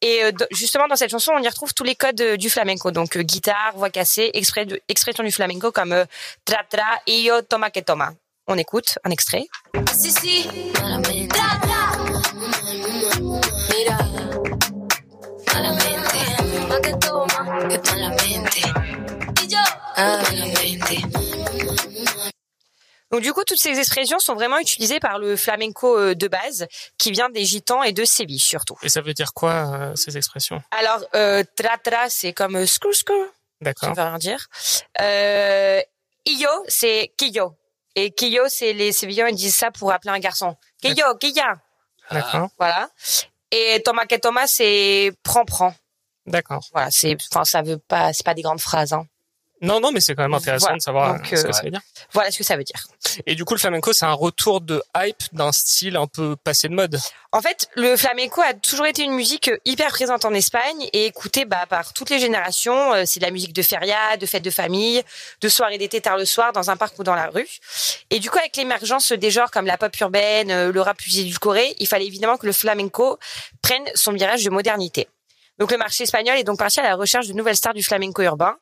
[0.00, 2.90] Et euh, justement dans cette chanson on y retrouve tous les codes euh, du flamenco
[2.90, 4.30] donc euh, guitare, voix cassée,
[4.88, 6.04] expression du flamenco comme euh,
[6.46, 8.12] tra tra io toma que toma.
[8.46, 9.46] On écoute un extrait.
[9.94, 10.48] Sí, sí,
[10.80, 11.38] malamente.
[13.70, 13.98] Mira,
[15.54, 16.18] malamente.
[16.68, 18.62] Pa' que toma, que malamente.
[19.42, 19.58] Y yo,
[19.96, 20.61] ah, malamente.
[23.12, 26.66] Donc du coup toutes ces expressions sont vraiment utilisées par le flamenco euh, de base
[26.98, 28.76] qui vient des gitans et de Séville surtout.
[28.82, 30.62] Et ça veut dire quoi, euh, ces expressions?
[30.70, 33.90] Alors euh, tra tra c'est comme euh, skrou skrou Ça D'accord.
[33.90, 34.46] ne veut rien dire.
[35.00, 35.80] Euh,
[36.24, 37.54] Iyo, c'est Quillo.
[37.94, 40.56] Et Quillo, c'est les Sévillans, ils disent ça pour appeler un garçon.
[40.80, 41.58] Quillo, Quilla.
[42.10, 42.48] D'accord.
[42.58, 42.88] Voilà.
[43.50, 45.74] Et Thomas que Thomas, c'est prends, prends.
[46.26, 46.64] D'accord.
[46.72, 49.04] Voilà, c'est, enfin, ça veut pas, c'est pas des grandes phrases, hein.
[49.62, 50.76] Non, non, mais c'est quand même intéressant Voilà.
[50.78, 51.80] de savoir Donc, euh, ce euh, que ça veut dire.
[52.12, 52.84] Voilà ce que ça veut dire.
[53.26, 56.68] Et du coup, le flamenco, c'est un retour de hype d'un style un peu passé
[56.68, 56.98] de mode.
[57.30, 61.06] En fait, le flamenco a toujours été une musique euh, hyper présente en Espagne et
[61.06, 62.92] écoutée bah, par toutes les générations.
[62.92, 65.02] Euh, C'est de la musique de feria, de fêtes de famille,
[65.40, 67.48] de soirées d'été tard le soir dans un parc ou dans la rue.
[68.10, 71.20] Et du coup, avec l'émergence des genres comme la pop urbaine, euh, le rap plus
[71.20, 73.18] édulcoré, il fallait évidemment que le flamenco
[73.62, 75.08] prenne son virage de modernité.
[75.58, 78.22] Donc le marché espagnol est donc parti à la recherche de nouvelles stars du flamenco
[78.22, 78.56] urbain.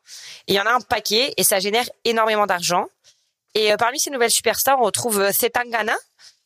[0.47, 2.87] Et il y en a un paquet et ça génère énormément d'argent.
[3.55, 5.95] Et euh, parmi ces nouvelles superstars, on retrouve euh, Zetangana,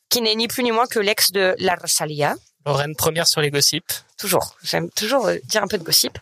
[0.09, 2.35] qui n'est ni plus ni moins que l'ex de La Rosalia.
[2.65, 3.91] Lorraine première sur les gossips.
[4.17, 4.55] Toujours.
[4.63, 6.17] J'aime toujours euh, dire un peu de gossip.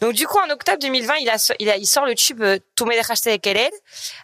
[0.00, 2.58] Donc du coup, en octobre 2020, il, a, il, a, il sort le tube euh,
[2.76, 3.70] Tu me dejaste de querer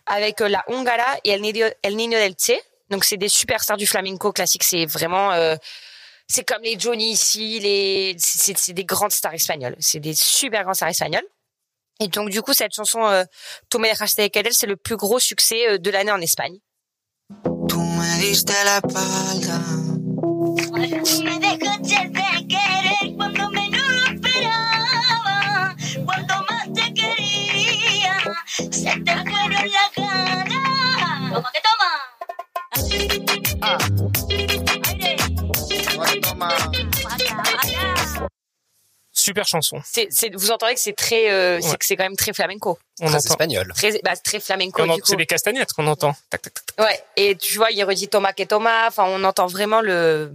[0.07, 2.59] avec la Hongara et El Niño, El Niño del Che.
[2.90, 4.64] Donc c'est des superstars du flamenco classique.
[4.64, 5.30] C'est vraiment,
[6.31, 9.74] c'est comme les Johnny ici, les, c'est c'est des grandes stars espagnoles.
[9.81, 11.26] C'est des super grandes stars espagnoles.
[11.99, 13.24] Et donc du coup, cette chanson euh,
[13.68, 16.59] Tu me dejaste de querer, c'est le plus gros succès euh, de l'année en Espagne.
[17.68, 19.81] Tú me diste la espalda.
[39.45, 39.80] Super chanson.
[39.84, 41.76] C'est, c'est, vous entendez que c'est très, euh, c'est Ouais.
[41.76, 42.78] que c'est quand même très flamenco.
[43.01, 43.18] On Très entend.
[43.30, 43.72] espagnol.
[43.74, 44.82] Très, bah, très flamenco.
[44.84, 45.09] Et on en- du coup.
[45.09, 46.14] C'est des castagnettes qu'on entend.
[46.30, 46.86] Tac, tac, tac.
[46.86, 47.03] Ouais.
[47.16, 48.88] Et tu vois, il redit Thomas que Thomas.
[48.88, 50.32] Enfin, on entend vraiment le,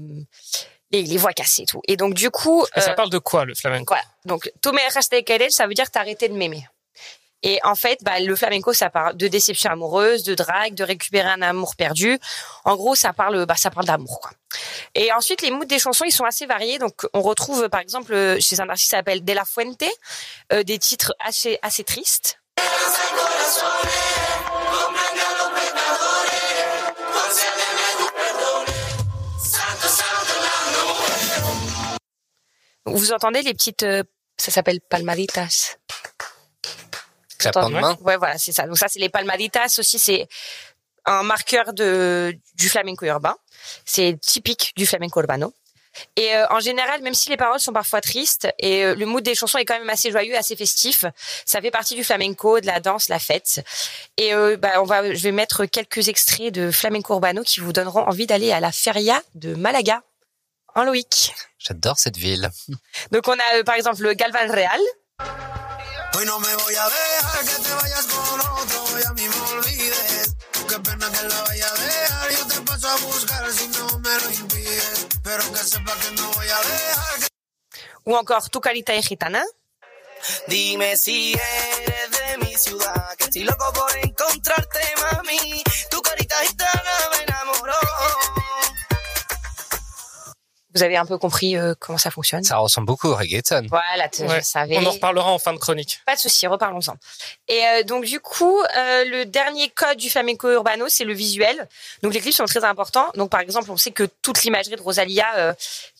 [0.91, 1.81] les, les voix cassées et tout.
[1.87, 3.93] Et donc, du coup, Et ça euh, parle de quoi, le flamenco?
[3.93, 4.03] voilà.
[4.25, 4.51] Donc,
[5.09, 6.65] de querer, ça veut dire t'arrêter de m'aimer.
[7.43, 11.29] Et en fait, bah, le flamenco, ça parle de déception amoureuse, de drague, de récupérer
[11.29, 12.17] un amour perdu.
[12.63, 14.31] En gros, ça parle, bah, ça parle d'amour.
[14.95, 16.79] Et ensuite, les moods des chansons, ils sont assez variés.
[16.79, 19.83] Donc, on retrouve, par exemple, euh, chez un artiste qui s'appelle De La Fuente,
[20.53, 22.39] euh, des titres assez, assez tristes.
[32.85, 34.03] Vous entendez les petites, euh,
[34.37, 35.77] ça s'appelle palmaditas.
[37.37, 37.97] Clapement de main.
[38.01, 38.67] Ouais, voilà, c'est ça.
[38.67, 39.99] Donc ça, c'est les palmaditas aussi.
[39.99, 40.27] C'est
[41.05, 43.35] un marqueur de du flamenco urbain.
[43.85, 45.53] C'est typique du flamenco urbano.
[46.17, 49.23] Et euh, en général, même si les paroles sont parfois tristes, et euh, le mood
[49.23, 51.05] des chansons est quand même assez joyeux, assez festif,
[51.45, 53.63] ça fait partie du flamenco, de la danse, la fête.
[54.17, 57.71] Et euh, bah, on va, je vais mettre quelques extraits de flamenco urbano qui vous
[57.71, 60.01] donneront envie d'aller à la feria de Malaga,
[60.75, 61.33] en Loïc.
[61.57, 62.49] J'adore cette ville.
[63.11, 64.81] Donc on a euh, par exemple le Galvan Real.
[66.15, 69.39] Hoy no me voy a dejar que te vayas con otro y a mí me
[69.51, 70.35] olvides.
[70.69, 74.19] Qué pena que la vaya a dejar, yo te paso a buscar si no me
[74.21, 75.07] lo impides.
[75.23, 77.27] Pero que sepa que no voy a dejar que...
[78.05, 79.43] Ou encore Tu Carita y Gitana.
[80.47, 85.63] Dime si eres de mi ciudad, que estoy loco por encontrarte, mami.
[85.91, 86.74] Tu carita gitana
[90.75, 92.43] Vous avez un peu compris euh, comment ça fonctionne.
[92.43, 93.67] Ça ressemble beaucoup au reggaeton.
[93.69, 94.39] Voilà, tu- Ouais.
[94.41, 94.77] je savais.
[94.77, 96.01] On en reparlera en fin de chronique.
[96.05, 96.95] Pas de souci, reparlons-en.
[97.47, 101.67] Et euh, donc du coup, euh, le dernier code du flamenco urbano, c'est le visuel.
[102.03, 103.07] Donc les clips sont très importants.
[103.15, 105.53] Donc par exemple, on sait que toute l'imagerie de Rosalia, euh,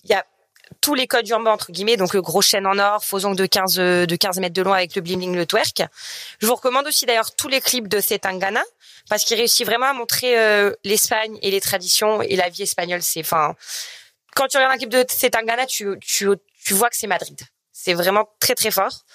[0.04, 0.26] il y a
[0.82, 3.46] tous les codes urbains entre guillemets, donc le gros chaîne en or, faux ongles de
[3.46, 5.84] 15 euh, de 15 mètres de long avec le bling bling, le twerk.
[6.42, 8.64] Je vous recommande aussi d'ailleurs tous les clips de Setangana
[9.08, 13.02] parce qu'il réussit vraiment à montrer euh, l'Espagne et les traditions et la vie espagnole.
[13.04, 13.56] C'est enfin
[14.36, 16.28] quand tu regardes un clip de Setangana, tu tu
[16.64, 17.40] tu vois que c'est Madrid.
[17.72, 19.06] C'est vraiment très très fort.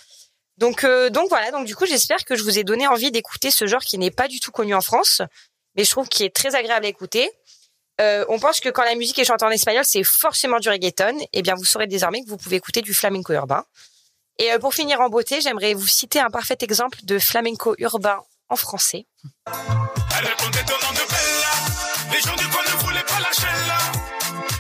[0.57, 3.51] Donc euh, donc voilà, donc du coup, j'espère que je vous ai donné envie d'écouter
[3.51, 5.23] ce genre qui n'est pas du tout connu en France,
[5.77, 7.31] mais je trouve qu'il est très agréable à écouter.
[8.01, 11.18] Euh, on pense que quand la musique est chantée en espagnol, c'est forcément du reggaeton.
[11.35, 13.64] Eh bien, vous saurez désormais que vous pouvez écouter du flamenco urbain.
[14.39, 18.23] Et euh, pour finir en beauté, j'aimerais vous citer un parfait exemple de flamenco urbain
[18.49, 19.07] en français.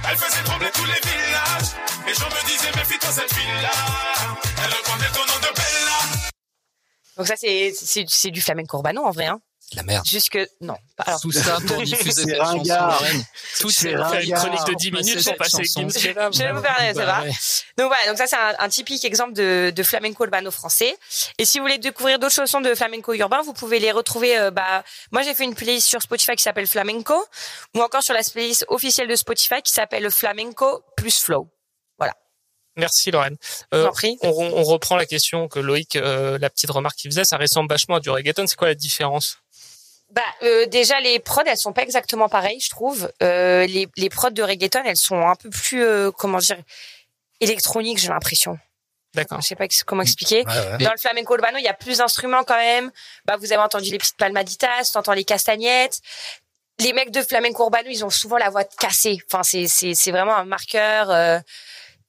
[0.08, 1.70] Elle faisait trembler tous les villages.
[2.06, 3.70] Les gens me disaient, méfie-toi cette fille-là.
[4.64, 6.30] Elle répondait au nom de Bella.
[7.16, 9.26] Donc ça, c'est du flamenco urbano en vrai.
[9.26, 9.40] Hein.
[9.72, 10.04] De la merde.
[10.04, 10.74] Jusque non.
[10.96, 12.62] pas- Alors, Tout ça pour diffuser cette chanson.
[13.60, 13.98] Tout C'est une
[14.34, 15.62] chronique de 10 Passer minutes pour passer.
[15.64, 15.88] Gims.
[15.90, 17.22] Je vais vous faire ça va.
[17.78, 20.96] Donc voilà, donc ça c'est un, un typique exemple de, de flamenco urbano français.
[21.38, 24.36] Et si vous voulez découvrir d'autres chansons de flamenco urbain, vous pouvez les retrouver.
[24.38, 27.24] euh, bah, moi j'ai fait une playlist sur Spotify qui s'appelle Flamenco,
[27.76, 31.48] ou encore sur la playlist officielle de Spotify qui s'appelle Flamenco plus Flow.
[31.98, 32.14] Voilà.
[32.76, 33.36] Merci Lorraine.
[33.74, 33.88] Euh,
[34.22, 37.68] on, on reprend la question que Loïc, euh, la petite remarque qu'il faisait, ça ressemble
[37.68, 38.46] vachement à du reggaeton.
[38.46, 39.38] C'est quoi la différence?
[40.12, 43.10] Bah euh, déjà les prods elles sont pas exactement pareilles, je trouve.
[43.22, 46.58] Euh, les les prods de reggaeton elles sont un peu plus euh, comment dire
[47.40, 48.58] électroniques, j'ai l'impression.
[49.14, 49.40] D'accord.
[49.40, 50.44] Je sais pas comment expliquer.
[50.46, 50.78] Ouais, ouais.
[50.84, 52.92] Dans le flamenco urbano, il y a plus d'instruments quand même.
[53.24, 56.00] Bah, vous avez entendu les petites palmaditas, t'entends les castagnettes.
[56.78, 59.18] Les mecs de flamenco urbano, ils ont souvent la voix cassée.
[59.26, 61.10] Enfin, c'est c'est c'est vraiment un marqueur.
[61.10, 61.38] euh,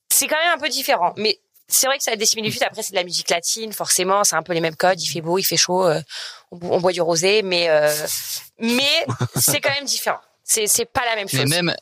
[0.10, 1.40] C'est quand même un peu différent, mais
[1.72, 2.62] c'est vrai que ça a des similitudes.
[2.64, 5.02] Après, c'est de la musique latine, forcément, c'est un peu les mêmes codes.
[5.02, 6.02] Il fait beau, il fait chaud, euh,
[6.52, 7.92] on, bo- on boit du rosé, mais euh,
[8.60, 9.06] mais
[9.36, 10.20] c'est quand même différent.
[10.44, 11.50] C'est c'est pas la même Mais chose.
[11.50, 11.76] même,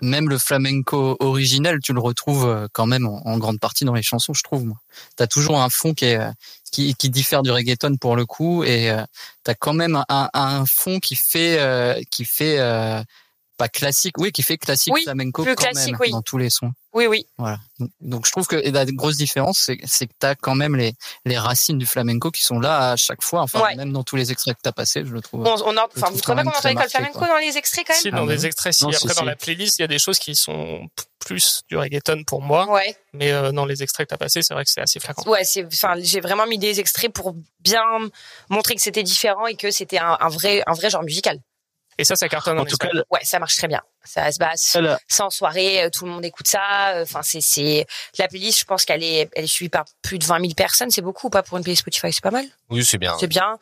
[0.00, 3.94] même le flamenco originel, tu le retrouves euh, quand même en, en grande partie dans
[3.94, 4.72] les chansons, je trouve.
[5.16, 6.30] T'as toujours un fond qui est euh,
[6.70, 9.02] qui, qui diffère du reggaeton pour le coup, et euh,
[9.44, 13.02] t'as quand même un, un fond qui fait euh, qui fait euh,
[13.58, 16.10] pas classique, oui, qui fait classique Oui, flamenco plus quand classique, même oui.
[16.10, 16.72] dans tous les sons.
[16.94, 17.26] Oui, oui.
[17.38, 17.58] Voilà.
[17.78, 20.92] Donc, donc, je trouve que la grosse différence, c'est, que t'as quand même les
[21.24, 23.40] les racines du flamenco qui sont là à chaque fois.
[23.42, 23.74] Enfin, Ouais.
[23.76, 25.40] même dans tous les extraits que t'as passés, je le trouve.
[25.46, 26.90] On, on en, enfin, trouve vous quand trouvez pas même comment on très entend l'école
[26.90, 27.28] flamenco quoi.
[27.28, 28.46] dans les extraits quand même Si, Ah dans bah les oui.
[28.46, 28.82] extraits, si.
[28.84, 29.24] Non, Après, si, dans si.
[29.24, 30.86] la playlist, il y a des choses qui sont
[31.18, 32.68] plus du reggaeton pour moi.
[32.70, 32.96] Ouais.
[33.14, 35.30] Mais euh, dans les extraits que t'as passés, c'est vrai que c'est assez flagrant.
[35.30, 37.80] Ouais, c'est, enfin, j'ai vraiment mis des extraits pour bien
[38.50, 41.38] montrer que c'était différent et que c'était un, un vrai, un vrai genre musical.
[41.98, 42.88] Et ça, ça cartonne en, En tout cas.
[43.10, 43.82] Ouais, ça marche très bien.
[44.04, 44.74] Ça se passe.
[44.76, 46.94] Elle a- Ça en soirée, euh, tout le monde écoute ça.
[46.96, 47.86] euh, Enfin, c'est, c'est
[48.18, 48.60] la playlist.
[48.60, 50.90] Je pense qu'elle est, elle est suivie par plus de 20 000 personnes.
[50.90, 52.12] C'est beaucoup ou pas pour une playlist Spotify?
[52.12, 52.46] C'est pas mal.
[52.70, 53.16] Oui, c'est bien.
[53.20, 53.58] C'est bien.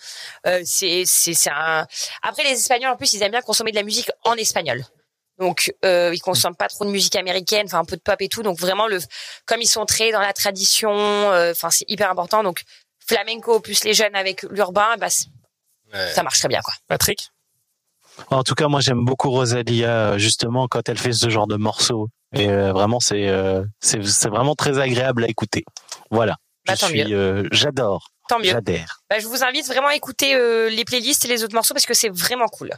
[0.46, 1.86] Euh, c'est, c'est, c'est un.
[2.22, 4.84] Après, les Espagnols en plus, ils aiment bien consommer de la musique en espagnol.
[5.38, 8.28] Donc, euh, ils consomment pas trop de musique américaine, enfin un peu de pop et
[8.28, 8.42] tout.
[8.42, 9.00] Donc vraiment, le,
[9.46, 12.42] comme ils sont très dans la tradition, euh, enfin c'est hyper important.
[12.42, 12.62] Donc
[13.06, 15.08] flamenco plus les jeunes avec l'urbain, bah
[15.92, 16.12] Ouais.
[16.14, 16.74] ça marche très bien quoi.
[16.86, 17.30] Patrick?
[18.30, 21.56] En tout cas, moi j'aime beaucoup Rosalia euh, justement quand elle fait ce genre de
[21.56, 22.08] morceaux.
[22.34, 25.64] Et euh, vraiment, c'est euh, c'est vraiment très agréable à écouter.
[26.10, 26.36] Voilà.
[26.66, 26.74] Bah,
[27.50, 28.10] j'adore.
[28.28, 28.50] Tant mieux.
[28.50, 29.00] J'adhère.
[29.08, 30.34] Bah, je vous invite vraiment à écouter
[30.70, 32.70] les playlists et les autres morceaux parce que c'est vraiment cool.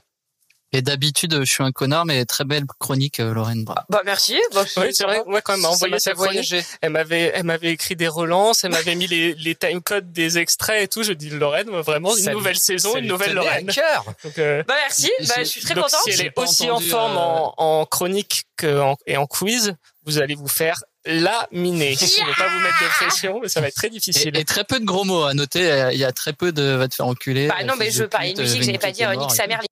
[0.75, 3.85] Et d'habitude, je suis un connard, mais très belle chronique, euh, Lorraine Bras.
[3.91, 4.39] Bah merci.
[4.55, 5.23] Bah, Oui, c'est vrai.
[5.27, 6.65] Ouais, quand elle m'a Ça envoyé sa chronique, voyager.
[6.81, 10.83] elle m'avait, elle m'avait écrit des relances, elle m'avait mis les, les timecodes des extraits
[10.83, 11.03] et tout.
[11.03, 13.67] Je dis Lorraine, moi, vraiment, une Ça lui- nouvelle saison, une nouvelle tenait à Lorraine.
[13.67, 14.05] cœur.
[14.25, 15.11] Donc, euh, Bah merci.
[15.29, 16.01] Bah, je suis très donc, contente.
[16.05, 19.27] si elle est aussi entendu, en forme euh, en, en chronique que en- et en
[19.27, 19.75] quiz,
[20.07, 21.95] vous allez vous faire laminer.
[22.01, 24.37] Je ne vais pas vous mettre de pression, mais ça va être très difficile.
[24.37, 25.71] Et, et très peu de gros mots à noter.
[25.71, 27.49] euh, Il y a très peu de va te faire enculer.
[27.49, 29.45] Bah non, euh, mais je veux parler de musique, euh, j'allais pas dire nique sa
[29.45, 29.61] et mère.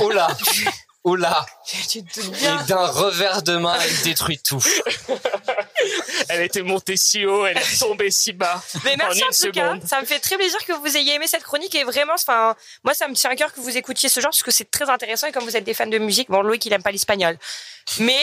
[0.00, 0.28] Oh là,
[1.04, 1.44] oh là.
[1.66, 2.62] Tu te doutes Et bien.
[2.68, 4.62] d'un revers de main, elle détruit tout.
[6.28, 8.62] Elle était montée si haut, elle est tombée si bas.
[8.84, 9.74] Mais merci en en, une tout cas.
[9.84, 12.94] Ça me fait très plaisir que vous ayez aimé cette chronique et vraiment, enfin, moi,
[12.94, 15.26] ça me tient à cœur que vous écoutiez ce genre parce que c'est très intéressant
[15.26, 17.36] et comme vous êtes des fans de musique, bon, Loïc, il aime pas l'espagnol.
[17.98, 18.22] Mais,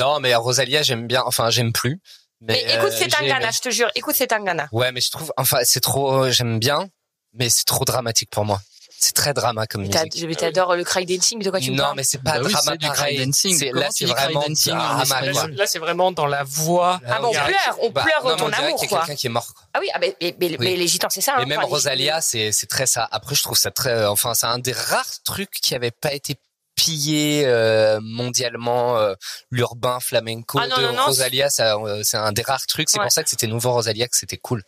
[0.00, 1.22] Non, mais Rosalia, j'aime bien.
[1.24, 2.00] Enfin, j'aime plus.
[2.40, 3.48] Mais, mais écoute, euh, c'est aimé.
[3.54, 3.90] je te jure.
[3.94, 4.68] Écoute, c'est un Ghana.
[4.72, 6.88] Ouais, mais je trouve, enfin, c'est trop, j'aime bien,
[7.32, 8.60] mais c'est trop dramatique pour moi.
[8.98, 10.26] C'est très drama comme T'as- musique.
[10.26, 12.40] mais T'adores le cry dancing, de quoi tu me Non, parles mais c'est pas Bah
[12.44, 13.26] oui, drama c'est du cry pareil.
[13.26, 13.70] dancing.
[13.72, 15.48] Là, c'est vraiment dancing drama, espagnol quoi.
[15.48, 17.00] Là, c'est vraiment dans la voix.
[17.06, 18.88] Ah, mais on pleure, on Bah, pleure non, mais ton on amour, qu'il y a
[18.88, 18.98] quoi.
[19.00, 19.46] quelqu'un qui est mort.
[19.54, 19.64] quoi.
[19.74, 20.56] Ah oui, ah, mais, mais, mais- Oui.
[20.60, 21.32] mais les gitans, c'est ça.
[21.38, 23.06] Et hein, même enfin, les- Rosalia, c'est c'est très ça.
[23.10, 26.36] Après, je trouve ça très, enfin, c'est un des rares trucs qui avait pas été
[26.74, 29.14] pillé euh, mondialement euh,
[29.50, 32.88] l'urbain flamenco Ah non, de non, non, Rosalia ça euh, c'est un des rares trucs
[32.90, 33.04] c'est Ouais.
[33.04, 34.62] pour ça que c'était nouveau Rosalia que c'était cool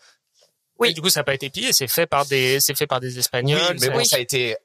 [0.78, 0.90] Oui.
[0.90, 3.00] Et du coup, ça n'a pas été pillé, c'est fait par des, c'est fait par
[3.00, 3.58] des Espagnols.
[3.60, 4.56] oui mais c'est- bon ça a été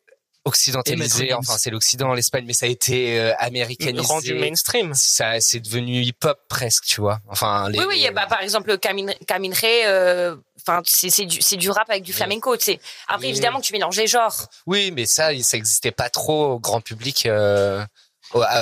[0.43, 4.93] occidentalisé enfin c'est l'Occident l'Espagne mais ça a été euh, américanisé rendu mainstream.
[4.95, 8.77] ça c'est devenu hip hop presque tu vois enfin les, Oui, oui, bah, par exemple,
[8.77, 9.13] Camine
[9.53, 12.79] Ray, euh, enfin, c'est, c'est du, c'est du rap avec du flamenco, tu sais.
[13.07, 13.29] Après, Oui.
[13.31, 14.47] évidemment, que tu mélanges les genres.
[14.65, 17.85] oui mais ça ça existait pas trop au grand public euh,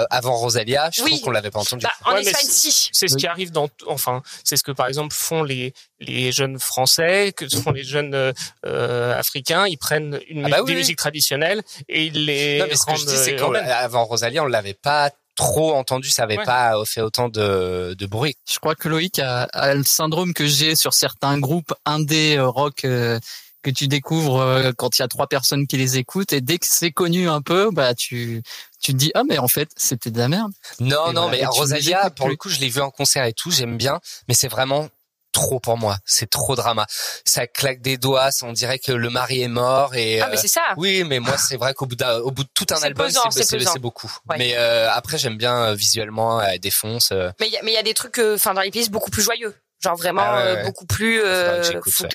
[0.10, 1.12] avant Rosalia je Oui.
[1.12, 2.90] trouve qu'on l'avait pas entendu Bah, en Ouais, Espagne, c'est- si.
[2.92, 6.60] C'est ce qui arrive dans, enfin, c'est ce que par exemple font les les jeunes
[6.60, 8.32] français, que font les jeunes euh,
[8.66, 9.68] euh, africains.
[9.68, 10.78] Ils prennent une, Ah bah oui, des oui.
[10.80, 14.44] musiques traditionnelles et ils les Non, mais ce que je dis, c'est euh, qu'avant Rosalia,
[14.44, 16.44] on l'avait pas trop entendu, ça avait Ouais.
[16.46, 18.36] pas fait autant de, de bruit.
[18.52, 22.48] Je crois que Loïc a, a le syndrome que j'ai sur certains groupes indé euh,
[22.48, 23.20] rock euh,
[23.62, 26.58] que tu découvres euh, quand il y a trois personnes qui les écoutent et dès
[26.58, 28.42] que c'est connu un peu, bah tu
[28.82, 30.52] tu te dis ah mais en fait c'était de la merde.
[30.80, 31.38] Non, Et non, voilà.
[31.38, 32.32] mais Rosalia, pour plus.
[32.32, 34.88] le coup, je l'ai vu en concert et tout, j'aime bien, mais c'est vraiment
[35.32, 35.98] trop pour moi.
[36.06, 36.88] C'est trop drama.
[37.24, 40.22] Ça claque des doigts, on dirait que le mari est mort et.
[40.22, 40.62] Ah, mais euh, c'est ça.
[40.78, 43.80] Oui, mais moi, c'est vrai qu'au bout, d'un- au bout de tout un album, c'est
[43.80, 44.12] beaucoup.
[44.30, 44.38] Ouais.
[44.40, 47.12] Mais euh, après, j'aime bien euh, visuellement, elle défonce.
[47.12, 48.72] euh, Mais il y a, mais il y a des trucs, euh, enfin, dans les
[48.72, 49.54] playlists beaucoup plus joyeux.
[49.84, 50.64] Genre vraiment Ah ouais, euh, ouais.
[50.66, 51.22] beaucoup plus.
[51.22, 52.06] Euh, faut-.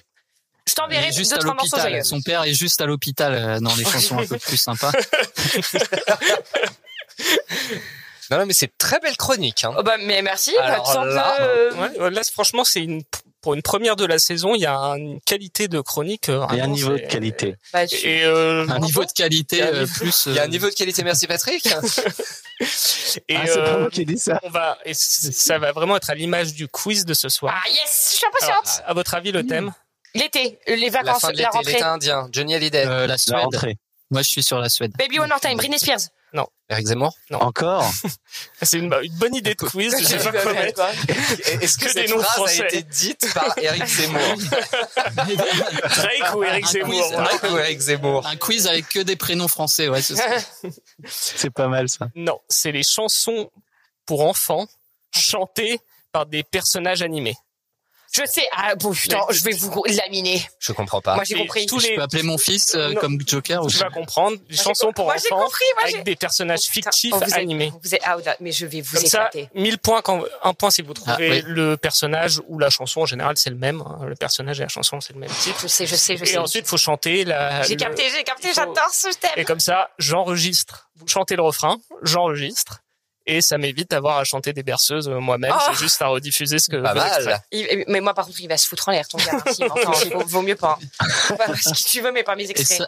[0.66, 2.02] Je t'enverrai deux à trois morceaux joyeux.
[2.02, 4.92] Son père est juste à l'hôpital euh, dans les chansons un peu plus sympas.
[8.30, 9.64] Non, non, mais c'est très belle chronique.
[9.64, 9.74] Hein.
[9.78, 10.52] Oh bah mais merci.
[10.56, 13.02] bah, Alors sens là, que, euh, Ouais, ouais, là, franchement, c'est une
[13.42, 16.30] pour une première de la saison, il y a une qualité de chronique.
[16.30, 17.56] euh, Il y a un vraiment, niveau de qualité.
[17.74, 20.24] bah, Et euh, Un niveau de qualité euh, plus.
[20.28, 21.66] Il y a un euh, niveau de qualité, merci Patrick.
[23.28, 24.40] et Ah, c'est pas euh, moi qui ai dit ça.
[24.42, 27.54] on va et ça va vraiment être à l'image du quiz de ce soir.
[27.54, 28.82] Ah yes, je suis Alors, impatiente.
[28.86, 29.74] à votre avis, le thème?
[30.14, 31.72] L'été, les La vacances, fin de la, l'été, rentrée.
[31.72, 33.36] l'été indien, Johnny Hallyday, euh, la La Suède.
[33.36, 33.76] rentrée.
[34.10, 34.92] Moi je suis sur la Suède.
[34.96, 36.00] Baby One More Time, Britney Spears.
[36.70, 37.14] Eric Zemmour.
[37.30, 37.84] Encore
[38.62, 39.94] C'est une, une bonne idée de quiz.
[39.98, 40.80] Je sais pas quoi mettre.
[41.60, 42.62] Est-ce que, Que des cette noms phrase français.
[42.62, 44.20] a été dite par Eric Zemmour
[45.14, 46.88] Drake ou Eric Un Zemmour.
[47.02, 50.24] quiz, Drake ou Eric Zemmour Un quiz avec que des prénoms français, ouais, c'est ça.
[51.06, 52.08] C'est pas mal ça.
[52.14, 53.50] Non, c'est les chansons
[54.06, 54.66] pour enfants
[55.14, 55.80] chantée
[56.12, 57.34] par des personnages animés.
[58.16, 58.46] Je sais.
[58.56, 60.40] Ah bon, putain, je vais vous laminer.
[60.60, 61.14] Je comprends pas.
[61.16, 61.66] Moi, j'ai Et compris.
[61.66, 63.00] tous Je les- peux appeler mon fils euh, Non.
[63.00, 63.78] comme Joker Tu aussi.
[63.78, 67.12] vas comprendre, des chansons pour moi, j'ai enfants compris, moi, j'ai- avec des personnages fictifs
[67.12, 67.72] Oh, vous êtes- animés.
[67.82, 69.48] Vous êtes out, mais je vais vous Comme ça, éclater.
[69.54, 71.42] 1000 points quand, un point si vous trouvez Ah, oui.
[71.46, 73.00] le personnage ou la chanson.
[73.00, 73.80] En général, c'est le même.
[73.80, 74.04] hein.
[74.06, 75.58] Le personnage et la chanson, c'est le même titre.
[75.62, 76.38] Je sais, je sais, je Et sais.
[76.38, 77.62] ensuite, faut chanter la.
[77.62, 79.30] J'ai le- capté, j'ai capté, faut- j'adore ce thème.
[79.36, 80.88] Et comme ça, j'enregistre.
[80.96, 82.80] Vous chantez le refrain, j'enregistre.
[83.26, 85.52] Et ça m'évite d'avoir à chanter des berceuses euh, moi-même.
[85.54, 85.62] Oh.
[85.72, 86.76] J'ai juste à rediffuser ce que.
[86.76, 87.42] Pas mal.
[87.52, 89.42] Il- mais moi, par contre, il va se foutre en l'air, ton gars.
[90.12, 90.78] Vaut, vaut mieux pas.
[91.00, 92.86] ce que tu veux, mais pas mes Et, extraits.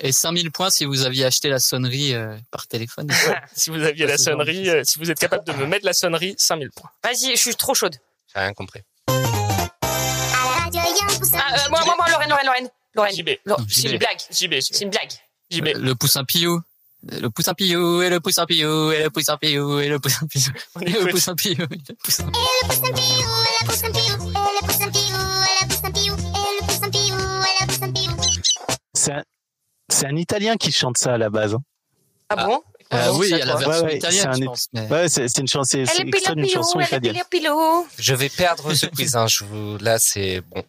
[0.00, 3.08] et 5000 points si vous aviez acheté la sonnerie euh, par téléphone.
[3.56, 5.94] Si vous aviez Ça, la sonnerie, euh, si vous êtes capable de me mettre la
[5.94, 6.90] sonnerie, 5000 points.
[7.02, 7.96] Vas-y, je suis trop chaude.
[8.34, 8.80] J'ai rien compris.
[9.08, 9.14] Ah,
[11.54, 12.68] euh, moi, moi, moi, Lorraine, Lorraine, Lorraine.
[12.94, 13.14] Lorraine.
[13.14, 13.30] JB.
[13.68, 14.18] C'est une blague.
[14.30, 15.10] JB, C'est une blague.
[15.50, 15.68] JB.
[15.68, 15.94] Euh,
[17.10, 18.00] Le poussin Piou.
[18.00, 20.54] Le poussin Piou, et le poussin Piou, et le poussin Piou, et le poussin Piou.
[20.76, 21.10] On Et le écoute.
[21.10, 22.30] poussin Piou, et le poussin
[28.94, 29.22] C'est un,
[29.88, 31.54] c'est un Italien qui chante ça à la base.
[31.54, 31.62] hein.
[32.30, 34.46] Ah bon Euh, oui, il y a la Ouais, version ouais, italienne, c'est je un-
[34.46, 34.68] pense.
[34.72, 37.16] mais- Ouais, c'est une chanson, c'est extrait d'une chanson italienne.
[37.98, 39.16] Je vais perdre ce quiz.
[39.16, 39.26] Hein.
[39.26, 39.78] Je vous...
[39.78, 40.62] Là, c'est bon.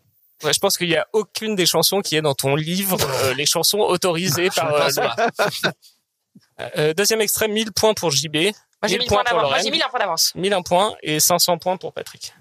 [0.43, 3.33] Ouais, je pense qu'il n'y a aucune des chansons qui est dans ton livre, euh,
[3.35, 4.89] les chansons autorisées par euh.
[6.59, 8.51] Euh, deuxième extrait, 1000 points pour JB, Moi,
[8.83, 9.51] j'ai 1000 mis le points point pour d'avance.
[9.51, 10.31] Moi, j'ai mis un point d'avance.
[10.35, 12.33] 1001 points et 500 points pour Patrick.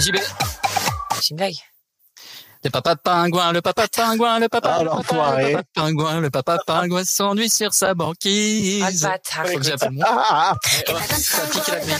[0.00, 0.16] JB.
[1.20, 1.54] C'est une blague.
[2.64, 6.30] Le papa pingouin, le papa pingouin, le papa, Ah, le papa, le papa pingouin, le
[6.30, 9.02] papa pingouin s'ennuie sur sa Ah, le banquise.
[9.02, 9.46] bâtard.
[9.46, 10.02] Faut que j'appelle mon.
[10.04, 10.56] Ah, ah,
[10.88, 11.96] Eh, ouais, ça a piqué la grille.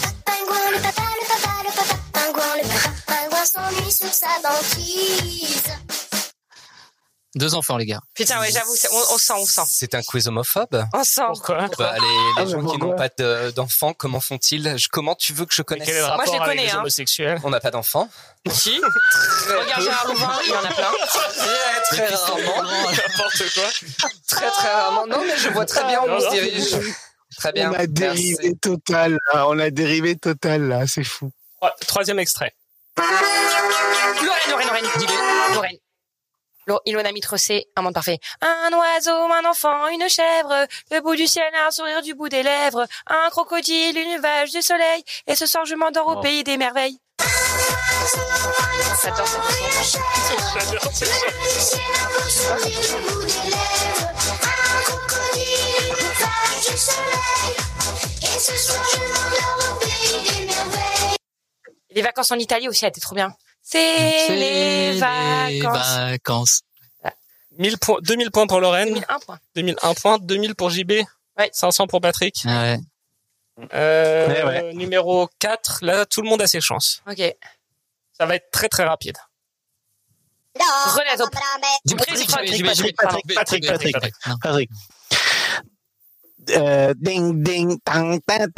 [7.37, 8.01] Deux enfants, les gars.
[8.14, 9.61] Putain, ouais, j'avoue, on, on sent, on sent.
[9.68, 10.84] C'est un quiz homophobe.
[10.95, 11.20] On sent.
[11.28, 12.07] Pourquoi Bah, les, les
[12.39, 14.76] Ah, gens qui n'ont pas de- d'enfants, comment font-ils?
[14.78, 16.70] Je- Comment tu veux que je connaisse quel est le Moi, je les connais, les
[16.70, 16.78] hein.
[16.80, 17.39] homosexuels?
[17.45, 18.09] On n'a pas d'enfants.
[18.51, 18.80] Si.
[18.80, 20.91] Regarde Gérard Louvain, il y en a plein.
[21.91, 22.62] Très, très rarement.
[22.62, 23.62] N'importe quoi.
[24.26, 25.07] Très, très rarement.
[25.07, 26.74] Non, mais je vois très bien où on se dirige.
[27.37, 27.70] Très bien.
[27.70, 27.89] On a Merci.
[27.93, 29.47] dérivé total, là.
[29.49, 30.87] On a dérivé total, là.
[30.87, 31.30] C'est fou.
[31.61, 32.55] Trois- Troisième extrait.
[32.97, 34.84] Lorraine, Lorraine, Lorraine.
[34.99, 35.55] Dis-le.
[35.55, 35.76] Lorraine.
[36.67, 38.19] Lo- Ilona Mitrocé, un monde parfait.
[38.41, 42.43] Un oiseau, un enfant, une chèvre, le bout du ciel, un sourire du bout des
[42.43, 46.21] lèvres, un crocodile, une vache du soleil, et ce soir je m'endors au Oh.
[46.21, 46.99] pays des merveilles.
[47.21, 49.41] J'adore cette chanson.
[50.55, 52.87] J'adore cette chanson.
[61.91, 63.35] Les vacances en Italie aussi, c'était trop bien.
[63.69, 65.97] C'est les vacances.
[65.97, 66.62] vacances.
[67.59, 69.39] 1000 points, 2000 points pour Lorraine, 2001 points.
[69.57, 70.93] 2001 points, 2000 pour JB,
[71.39, 71.51] Ouais.
[71.53, 72.43] 500 pour Patrick.
[72.47, 72.79] Ah ouais.
[73.75, 74.75] Euh, Ouais, ouais.
[74.75, 77.03] Numéro 4, là, tout le monde a ses chances.
[77.11, 77.21] Ok.
[78.12, 79.17] Ça va être très très rapide.
[81.17, 81.31] Top.
[81.85, 84.14] Du Patrick, Patrick, Patrick, Patrick, Patrick, Patrick, Patrick.
[84.27, 84.37] Non.
[84.43, 84.71] Patrick
[86.97, 88.49] ding ding tang tang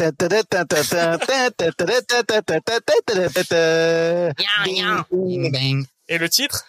[6.09, 6.65] Et le titre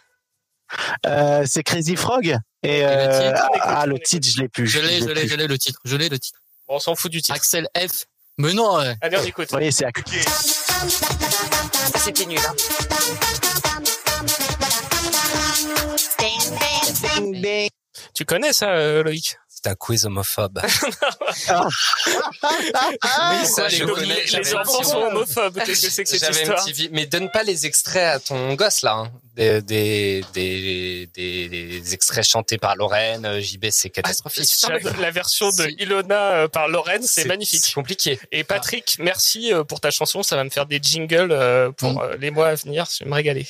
[1.45, 2.37] C'est Crazy Frog.
[2.63, 4.67] Ah le titre je l'ai plus.
[4.67, 6.39] Je l'ai je l'ai je l'ai le titre je l'ai le titre.
[6.67, 7.35] On s'en fout du titre.
[7.35, 8.05] Axel F.
[8.37, 8.77] Mais non.
[9.01, 9.49] Allez écoute.
[11.97, 12.39] C'était nul.
[18.13, 20.61] Tu connais ça Loïc c'est un quiz homophobe.
[21.49, 21.67] Ah.
[23.41, 24.23] Oui, ça, je Donc, connais.
[24.25, 25.59] Les, les enfants sont homophobes.
[25.65, 26.65] Qu'est-ce que c'est que cette histoire.
[26.91, 28.93] Mais donne pas les extraits à ton gosse, là.
[28.93, 29.11] hein.
[29.35, 34.49] Des, des, des, des, des extraits chantés par Lorraine, euh, JB, c'est catastrophique.
[34.59, 37.61] J'adore La version de Ilona euh, par Lorraine, c'est magnifique.
[37.63, 38.19] C'est compliqué.
[38.31, 40.23] Et Patrick, merci euh, pour ta chanson.
[40.23, 42.85] Ça va me faire des jingles pour euh, les mois à venir.
[42.97, 43.47] Je vais me régaler.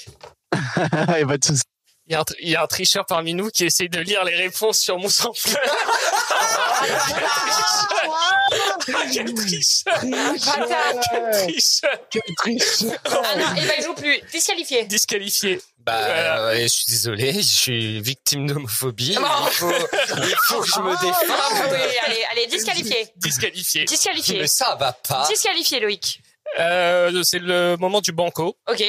[1.17, 1.63] Et pas de souci.
[2.09, 3.99] Il y, a un, tr- il y a un tricheur parmi nous qui essaye de
[3.99, 5.61] lire les réponses sur mon sampleur.
[9.13, 10.93] Quel tricheur Bâtard.
[11.11, 12.97] Quel tricheur Quel tricheur.
[13.05, 14.19] Ah non, et ben, il joue plus.
[14.31, 14.85] Disqualifié.
[14.85, 15.61] Disqualifié.
[15.79, 19.15] Bah, euh, je suis désolé, je suis victime d'homophobie.
[19.15, 19.19] Il
[19.51, 21.71] faut, il faut que je me Ah défende.
[21.71, 23.07] oui, allez, allez, disqualifié.
[23.17, 23.85] Disqualifié.
[23.85, 24.39] Disqualifié.
[24.39, 25.27] Mais ça va pas.
[25.29, 26.21] Disqualifié, Loïc.
[26.59, 28.57] Euh, c'est le moment du banco.
[28.67, 28.83] Ok.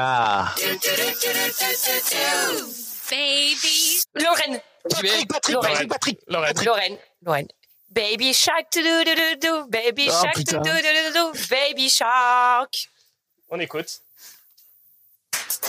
[0.00, 0.54] Ah.
[3.10, 3.98] Baby.
[4.14, 4.60] Lorraine.
[4.88, 5.88] Patrick, Patrick, Lorraine.
[5.88, 6.18] Patrick.
[6.28, 6.54] Lorraine.
[6.64, 6.98] Lorraine.
[7.24, 7.48] Lorraine.
[7.92, 10.62] Baby shark, do do do do, baby Oh, shark, do putain.
[10.62, 12.70] do do do, baby shark.
[13.50, 13.98] On écoute.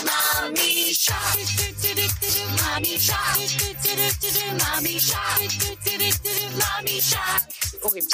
[0.04, 1.38] Mommy shark.
[2.60, 3.38] Mommy shark.
[4.62, 5.40] Mommy shark.
[6.60, 7.49] Mommy shark.
[7.82, 8.06] Horrible.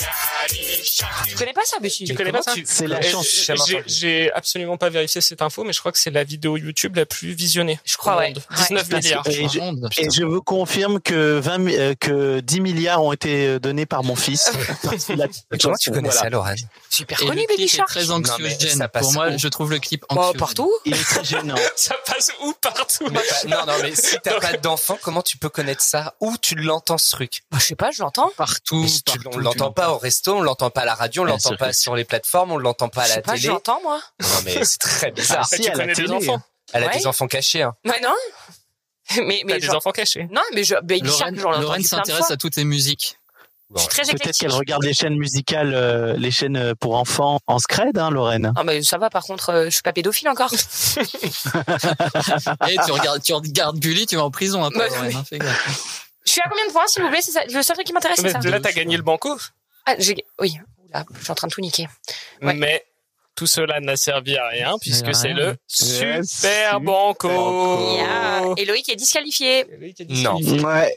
[1.26, 2.04] Tu connais pas ça, si.
[2.04, 3.54] Tu connais pas ça C'est la Et chanson.
[3.86, 7.06] j'ai- absolument pas vérifié cette info, mais je crois que c'est la vidéo YouTube la
[7.06, 7.78] plus visionnée.
[7.84, 8.28] Je crois, ouais.
[8.28, 8.42] monde.
[8.50, 8.56] Ouais.
[8.56, 9.28] 19 Putain, milliards.
[9.98, 14.04] Et je, vous confirme que 20, mi- euh, que 10 milliards ont été donnés par
[14.04, 14.50] mon fils.
[15.60, 16.56] Comment tu connais ça, Lorraine
[16.90, 17.88] Super connu, Baby Shark.
[17.88, 18.58] très anxiogène.
[18.78, 20.38] ça passe Pour moi, je trouve le clip Bah, anxiogène.
[20.40, 20.72] partout.
[20.84, 21.54] Il est très gênant.
[21.76, 23.04] Ça passe où partout
[23.48, 26.14] Non, non, mais si t'as pas d'enfant, comment tu peux connaître ça?
[26.20, 27.42] Où tu l'entends ce truc?
[27.50, 28.30] Bah, je sais pas, je l'entends.
[28.36, 28.86] Partout.
[29.04, 31.72] Tu- On l'entend pas au resto, on l'entend pas à la radio, on l'entend pas
[31.72, 33.48] sur les plateformes, on l'entend pas à la télé.
[33.48, 34.00] l'entends, moi.
[34.20, 35.40] Non, mais c'est très bizarre.
[35.50, 36.40] Ah, si, tu connais des enfants.
[36.72, 36.98] Elle a Ouais.
[36.98, 37.62] des enfants cachés.
[37.62, 37.74] Hein.
[37.84, 38.14] Ouais, non.
[39.24, 40.26] Mais, mais des enfants cachés.
[40.32, 40.74] Non, mais je,
[41.16, 43.16] Shark, Lorraine, s'intéresse à toutes les musiques.
[43.74, 47.38] Je suis très Peut-être qu'elle regarde les chaînes musicales, euh, les chaînes euh, pour enfants
[47.46, 48.52] en scred, hein, Lorraine.
[48.56, 50.52] Ah, mais ça va, par contre, euh, je suis pas pédophile encore.
[52.68, 55.38] Et tu regardes, tu regardes Gulli, tu vas en prison après, Bah, Lorraine, hein, fais
[55.38, 56.05] gaffe.
[56.26, 57.22] Je suis à combien de points, s'il vous plaît?
[57.22, 57.44] C'est ça.
[57.44, 58.40] Le seul truc qui m'intéresse, c'est Mais ça.
[58.50, 59.36] là, t'as gagné le banco.
[59.86, 60.58] Ah, j'ai, oui.
[60.88, 61.86] Oula, je suis en train de tout niquer.
[62.42, 62.54] Ouais.
[62.54, 62.84] Mais
[63.36, 67.28] tout cela n'a servi à rien puisque c'est le super banco.
[67.28, 68.54] Yeah.
[68.56, 69.66] Et Loïc est disqualifié.
[70.08, 70.36] Non.
[70.64, 70.96] Ouais.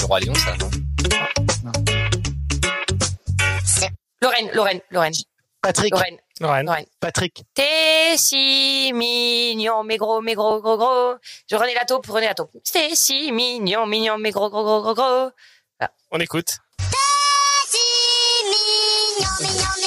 [0.00, 0.54] Le roi lion, ça.
[0.56, 0.70] non?
[4.20, 5.12] Lorraine, Lorraine, Lorraine,
[5.62, 6.66] Patrick, Lorraine, Lorraine.
[6.66, 6.86] Lorraine.
[7.00, 7.44] Patrick.
[7.54, 11.14] T'es si mignon, mais gros, mais gros, gros, gros.
[11.48, 12.56] Je René la taupe, René la taupe.
[12.70, 15.30] T'es si mignon, mignon, mais gros, gros, gros, gros, gros.
[16.10, 16.58] On écoute.
[17.68, 17.78] Si
[18.44, 19.81] mignon, mignon, mignon, mignon,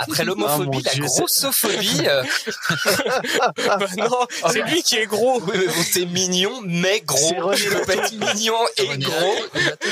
[0.00, 1.04] Après l'homophobie, mon la Dieu.
[1.04, 2.02] grossophobie.
[2.06, 2.22] euh,
[3.56, 5.40] Bah non, c'est lui qui est gros.
[5.42, 7.16] Oui, mais bon, t'es mignon, mais gros.
[7.28, 9.34] C'est René Tu peux pas être mignon et René gros.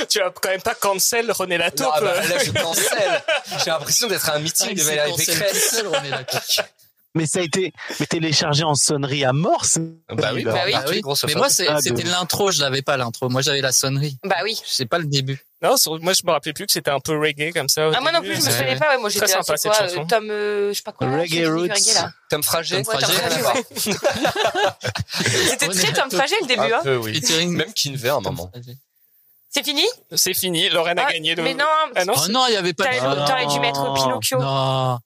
[0.09, 1.91] Tu vas quand même pas cancel René Lataupe.
[1.95, 3.23] ah bah, là, je cancelle.
[3.65, 5.83] J'ai l'impression d'être à un meeting de Valérie cancel Pécresse.
[5.85, 6.11] René.
[7.17, 9.65] Mais ça a été mais téléchargé en sonnerie à mort.
[10.11, 10.73] Bah oui, Bah oui.
[10.73, 13.29] bah oui, Mais moi, c'est- Ah, c'était de- l'intro, je l'avais pas l'intro.
[13.29, 14.19] Moi, j'avais la sonnerie.
[14.25, 14.61] Bah oui.
[14.67, 15.41] Je sais pas le début.
[15.65, 17.91] Non, sur- moi je me rappelais plus que c'était un peu reggae comme ça.
[17.95, 18.79] Ah, moi non plus, je me souvenais ouais.
[18.79, 18.91] pas.
[18.91, 20.07] Ouais, moi, j'étais sympa, quoi, cette euh, chanson.
[20.07, 21.07] Tom, euh, je sais pas quoi.
[21.07, 21.73] Reggae Roots.
[21.73, 22.13] reggae, là.
[22.29, 22.83] Tom Frager.
[22.83, 23.65] Tom ouais.
[25.49, 26.11] C'était très Tom.
[26.11, 26.81] Frager, le début, Un hein.
[26.83, 27.21] peu, oui.
[27.47, 28.51] Même Kinvey à un moment.
[29.49, 29.87] C'est fini?
[30.15, 31.43] C'est fini, Lorraine a Ah, gagné le.
[31.45, 31.65] Mais non.
[31.95, 32.99] Ah non, Oh non, il y avait pas de...
[32.99, 34.39] T'aurais- t'aurais dû mettre Pinocchio.
[34.41, 34.99] Non.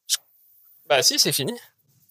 [0.89, 1.53] Bah si, c'est fini.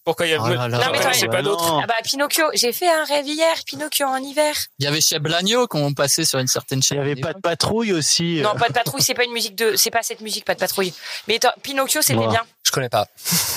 [0.08, 0.78] Pourquoi il y a Oh là là.
[0.78, 1.68] Non, mais t'aurais- pas d'autres.
[1.70, 1.82] Non.
[1.84, 2.46] Ah bah, Pinocchio.
[2.54, 4.56] J'ai fait un rêve hier, Pinocchio en hiver.
[4.80, 6.98] Il y avait chez Blagno qu'on passait sur une certaine Il chaîne.
[7.00, 8.40] y avait pas de patrouille aussi.
[8.40, 8.44] euh.
[8.44, 10.60] Non, pas de patrouille, c'est pas une musique de, c'est pas cette musique, pas de
[10.62, 10.94] patrouille.
[11.28, 12.42] Mais Pinocchio, c'était bien.
[12.64, 13.06] Je connais pas.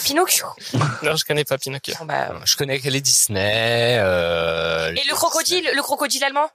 [0.05, 0.47] Pinocchio.
[1.05, 1.95] Non, je connais pas Pinocchio.
[2.01, 3.99] Bon, bah, Je connais les Disney.
[4.01, 6.49] Euh, Et le crocodile, le crocodile allemand?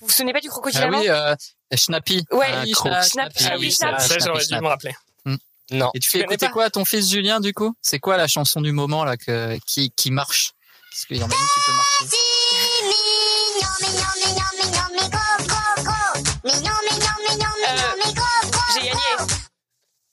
[0.00, 1.00] Vous vous souvenez pas du crocodile Ah allemand?
[1.00, 1.34] oui, euh,
[1.76, 2.24] Schnappy.
[2.30, 4.94] Ouais, Ah, Cro- Schna- Schnappy, Ah oui, Schnappy, ça, ça, j'aurais dû me rappeler.
[5.70, 5.90] Non.
[5.94, 7.74] Et tu fais écouter quoi à ton fils Julien du coup?
[7.82, 10.52] C'est quoi la chanson du moment là que qui qui marche?
[10.90, 13.18] Parce qu'il y en a une qui peut marcher.
[18.74, 19.00] J'ai gagné.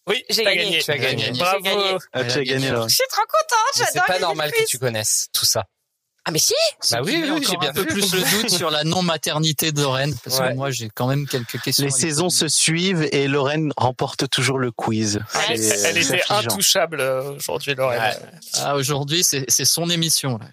[0.08, 0.64] Oui, J'ai gagné.
[0.64, 0.82] gagné.
[0.84, 1.32] Tu as gagné.
[1.32, 1.62] Bravo.
[1.62, 1.98] gagné.
[2.14, 2.86] Ah, tu as gagné là.
[2.88, 5.66] Je suis trop contente, C'est pas normal que tu connaisses tout ça.
[6.28, 6.54] Ah, mais si!
[6.92, 10.16] Bah oui, j'ai bien un peu plus le doute sur la non-maternité de Lorraine.
[10.24, 10.50] Parce Ouais.
[10.50, 11.86] que moi, j'ai quand même quelques questions.
[11.86, 15.20] Les saisons se suivent et Lorraine remporte toujours le quiz.
[15.50, 16.38] Elle, était affligeant.
[16.40, 18.02] intouchable euh, aujourd'hui, Lorraine.
[18.60, 20.48] Ah, aujourd'hui, c'est c'est son émission là.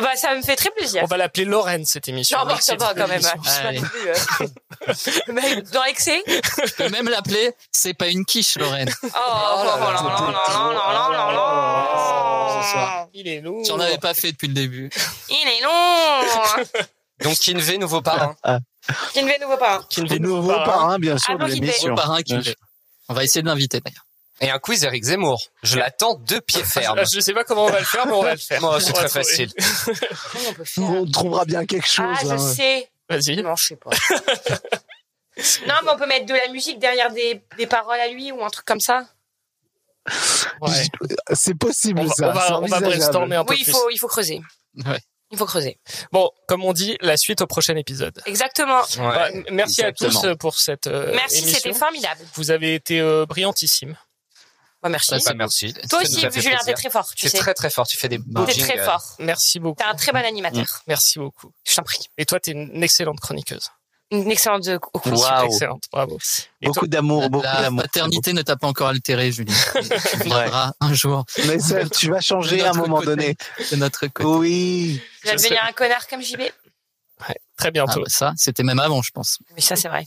[0.00, 1.02] Bah, ça me fait très plaisir.
[1.04, 2.38] On va l'appeler Lorraine cette émission.
[2.38, 3.20] Non, bah, Le ça va quand même.
[3.22, 3.40] hein.
[3.44, 6.22] Je suis pas plus, euh, dans l'excès.
[6.26, 7.52] Je peux même l'appeler.
[7.70, 8.88] C'est pas une quiche, Lorraine.
[9.02, 10.32] Oh, oh, là là, là, là,
[10.72, 12.11] là, là, là, là.
[12.62, 13.08] Ce soir.
[13.14, 13.62] Il est lourd.
[13.64, 14.90] Tu en avais pas fait depuis le début.
[15.28, 16.64] Il est long.
[17.22, 18.34] Donc Kinvey, nouveau parrain.
[19.14, 19.86] Kinvey nouveau parrain.
[19.88, 21.94] Kinvey, Et nouveau parrain, bien sûr, Ah, de l'émission.
[21.94, 22.18] Parrain.
[23.08, 24.06] On va essayer de l'inviter d'ailleurs.
[24.40, 25.40] Et un quiz Eric Zemmour.
[25.62, 27.00] Je l'attends de pied ferme.
[27.12, 28.60] Je sais pas comment on va le faire, mais on va le faire.
[28.60, 29.24] Moi, c'est très trouver.
[29.24, 29.52] facile.
[30.48, 32.06] On peut faire On trouvera bien quelque chose.
[32.08, 32.38] Ah, je hein.
[32.38, 32.90] sais.
[33.08, 33.42] Vas-y.
[33.42, 33.90] Non, je sais pas.
[35.68, 38.42] non, mais on peut mettre de la musique derrière des, des paroles à lui ou
[38.44, 39.04] un truc comme ça.
[40.60, 40.86] Ouais.
[41.32, 42.28] C'est possible On va, ça.
[42.58, 43.72] on va, on brainstormer un peu Oui, il plus.
[43.72, 44.40] faut, il faut creuser.
[44.84, 45.00] Ouais.
[45.30, 45.78] Il faut creuser.
[46.12, 48.20] Bon, comme on dit, la suite au prochain épisode.
[48.26, 48.82] Exactement.
[48.98, 52.20] Bah, merci à tous euh, pour cette euh, Merci, c'était formidable.
[52.34, 53.96] Vous avez été euh, brillantissime.
[54.82, 55.14] Bah, merci.
[55.24, 55.72] Bah, merci.
[55.88, 57.38] Toi aussi, Julien, t'es très fort, tu sais.
[57.38, 57.86] très très fort.
[57.86, 58.82] Tu fais des T'es très jingles.
[58.84, 59.14] fort.
[59.20, 59.78] Merci beaucoup.
[59.82, 60.82] T'es un très bon animateur.
[60.86, 61.52] Merci beaucoup.
[61.64, 62.00] Je t'en prie.
[62.18, 63.70] Et toi, t'es une excellente chroniqueuse.
[64.12, 64.68] Une excellente.
[65.04, 65.46] Waouh.
[65.46, 66.18] Excellente, bravo.
[66.60, 67.82] Et Beaucoup d'amour, beaucoup La d'amour.
[67.82, 69.54] paternité ne t'a pas encore altéré, Julien.
[70.12, 73.06] Tu viendras un jour Mais ça, tu vas changer à un moment côté.
[73.06, 73.36] donné.
[73.70, 74.24] de notre côté.
[74.28, 75.00] Oui.
[75.22, 76.40] Tu vas devenir un connard comme JB.
[76.40, 77.92] Ouais, très bientôt.
[77.96, 79.38] Ah bah ça, c'était même avant, je pense.
[79.54, 80.04] Mais ça, c'est vrai.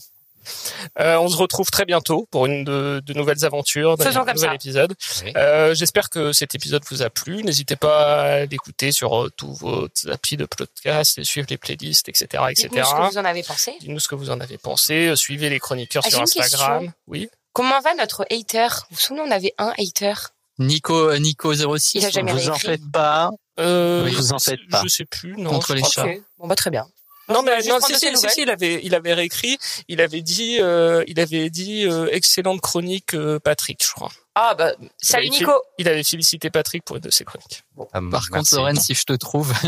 [1.00, 4.94] Euh, on se retrouve très bientôt pour une de, de nouvelles aventures, d'un nouvel épisode.
[5.24, 5.32] Oui.
[5.36, 7.42] Euh, J'espère que cet épisode vous a plu.
[7.42, 12.08] N'hésitez pas à l'écouter sur euh, tous vos applis de podcast, et suivre les playlists,
[12.08, 12.68] etc., etc.
[12.68, 13.72] Dites-nous ce que vous en avez pensé.
[13.80, 15.14] Dites-nous ce que vous en avez pensé.
[15.16, 16.92] Suivez les chroniqueurs Ah, sur Instagram.
[17.06, 17.28] Oui.
[17.52, 18.68] Comment va notre hater?
[18.90, 20.14] Vous vous souvenez, on avait un hater.
[20.58, 21.94] Nico, Nico 06.
[21.94, 22.68] Il a jamais Vous en réécrit.
[22.68, 23.30] faites pas.
[23.58, 24.82] Euh, Vous en faites pas.
[24.82, 25.34] Je sais plus.
[25.36, 25.50] Non.
[25.50, 26.06] Contre les chats.
[26.38, 26.86] Bon, bah, très bien.
[27.28, 29.58] Non, mais non, si, si, il avait, il avait réécrit.
[29.88, 34.10] Il avait dit, euh, il avait dit euh, excellente chronique, euh, Patrick, je crois.
[34.38, 35.50] Ah, bah, salut Nico.
[35.78, 37.64] Il avait félicité Patrick pour une de ses chroniques.
[37.94, 39.50] Ah, Par contre, Lorraine, si je te trouve,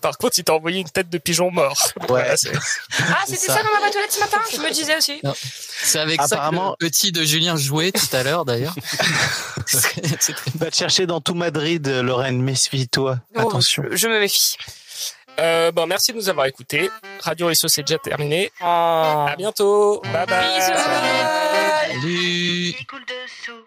[0.00, 1.76] Par contre, il t'a envoyé une tête de pigeon mort.
[2.08, 2.52] Voilà, c'est-
[3.00, 3.56] Ah, c'était ça.
[3.56, 4.38] ça dans ma boîte aux lettres ce matin?
[4.50, 5.20] Je me disais aussi.
[5.82, 8.74] C'est avec Apparemment- ça que le petit de Julien jouait tout à l'heure d'ailleurs.
[10.54, 12.40] Va te chercher dans tout Madrid, Lorraine.
[12.42, 13.18] Méfie-toi.
[13.36, 13.84] Oh, Attention.
[13.90, 14.56] je, je me méfie.
[15.40, 16.90] Euh, bon, merci de nous avoir écoutés.
[17.20, 18.52] Radio Risso, c'est déjà terminé.
[18.60, 18.64] Oh.
[18.64, 20.00] À bientôt.
[20.12, 20.58] Bye bye.
[20.58, 20.72] Bisous.
[21.94, 22.74] Salut.
[22.76, 23.62] Qui coule dessous.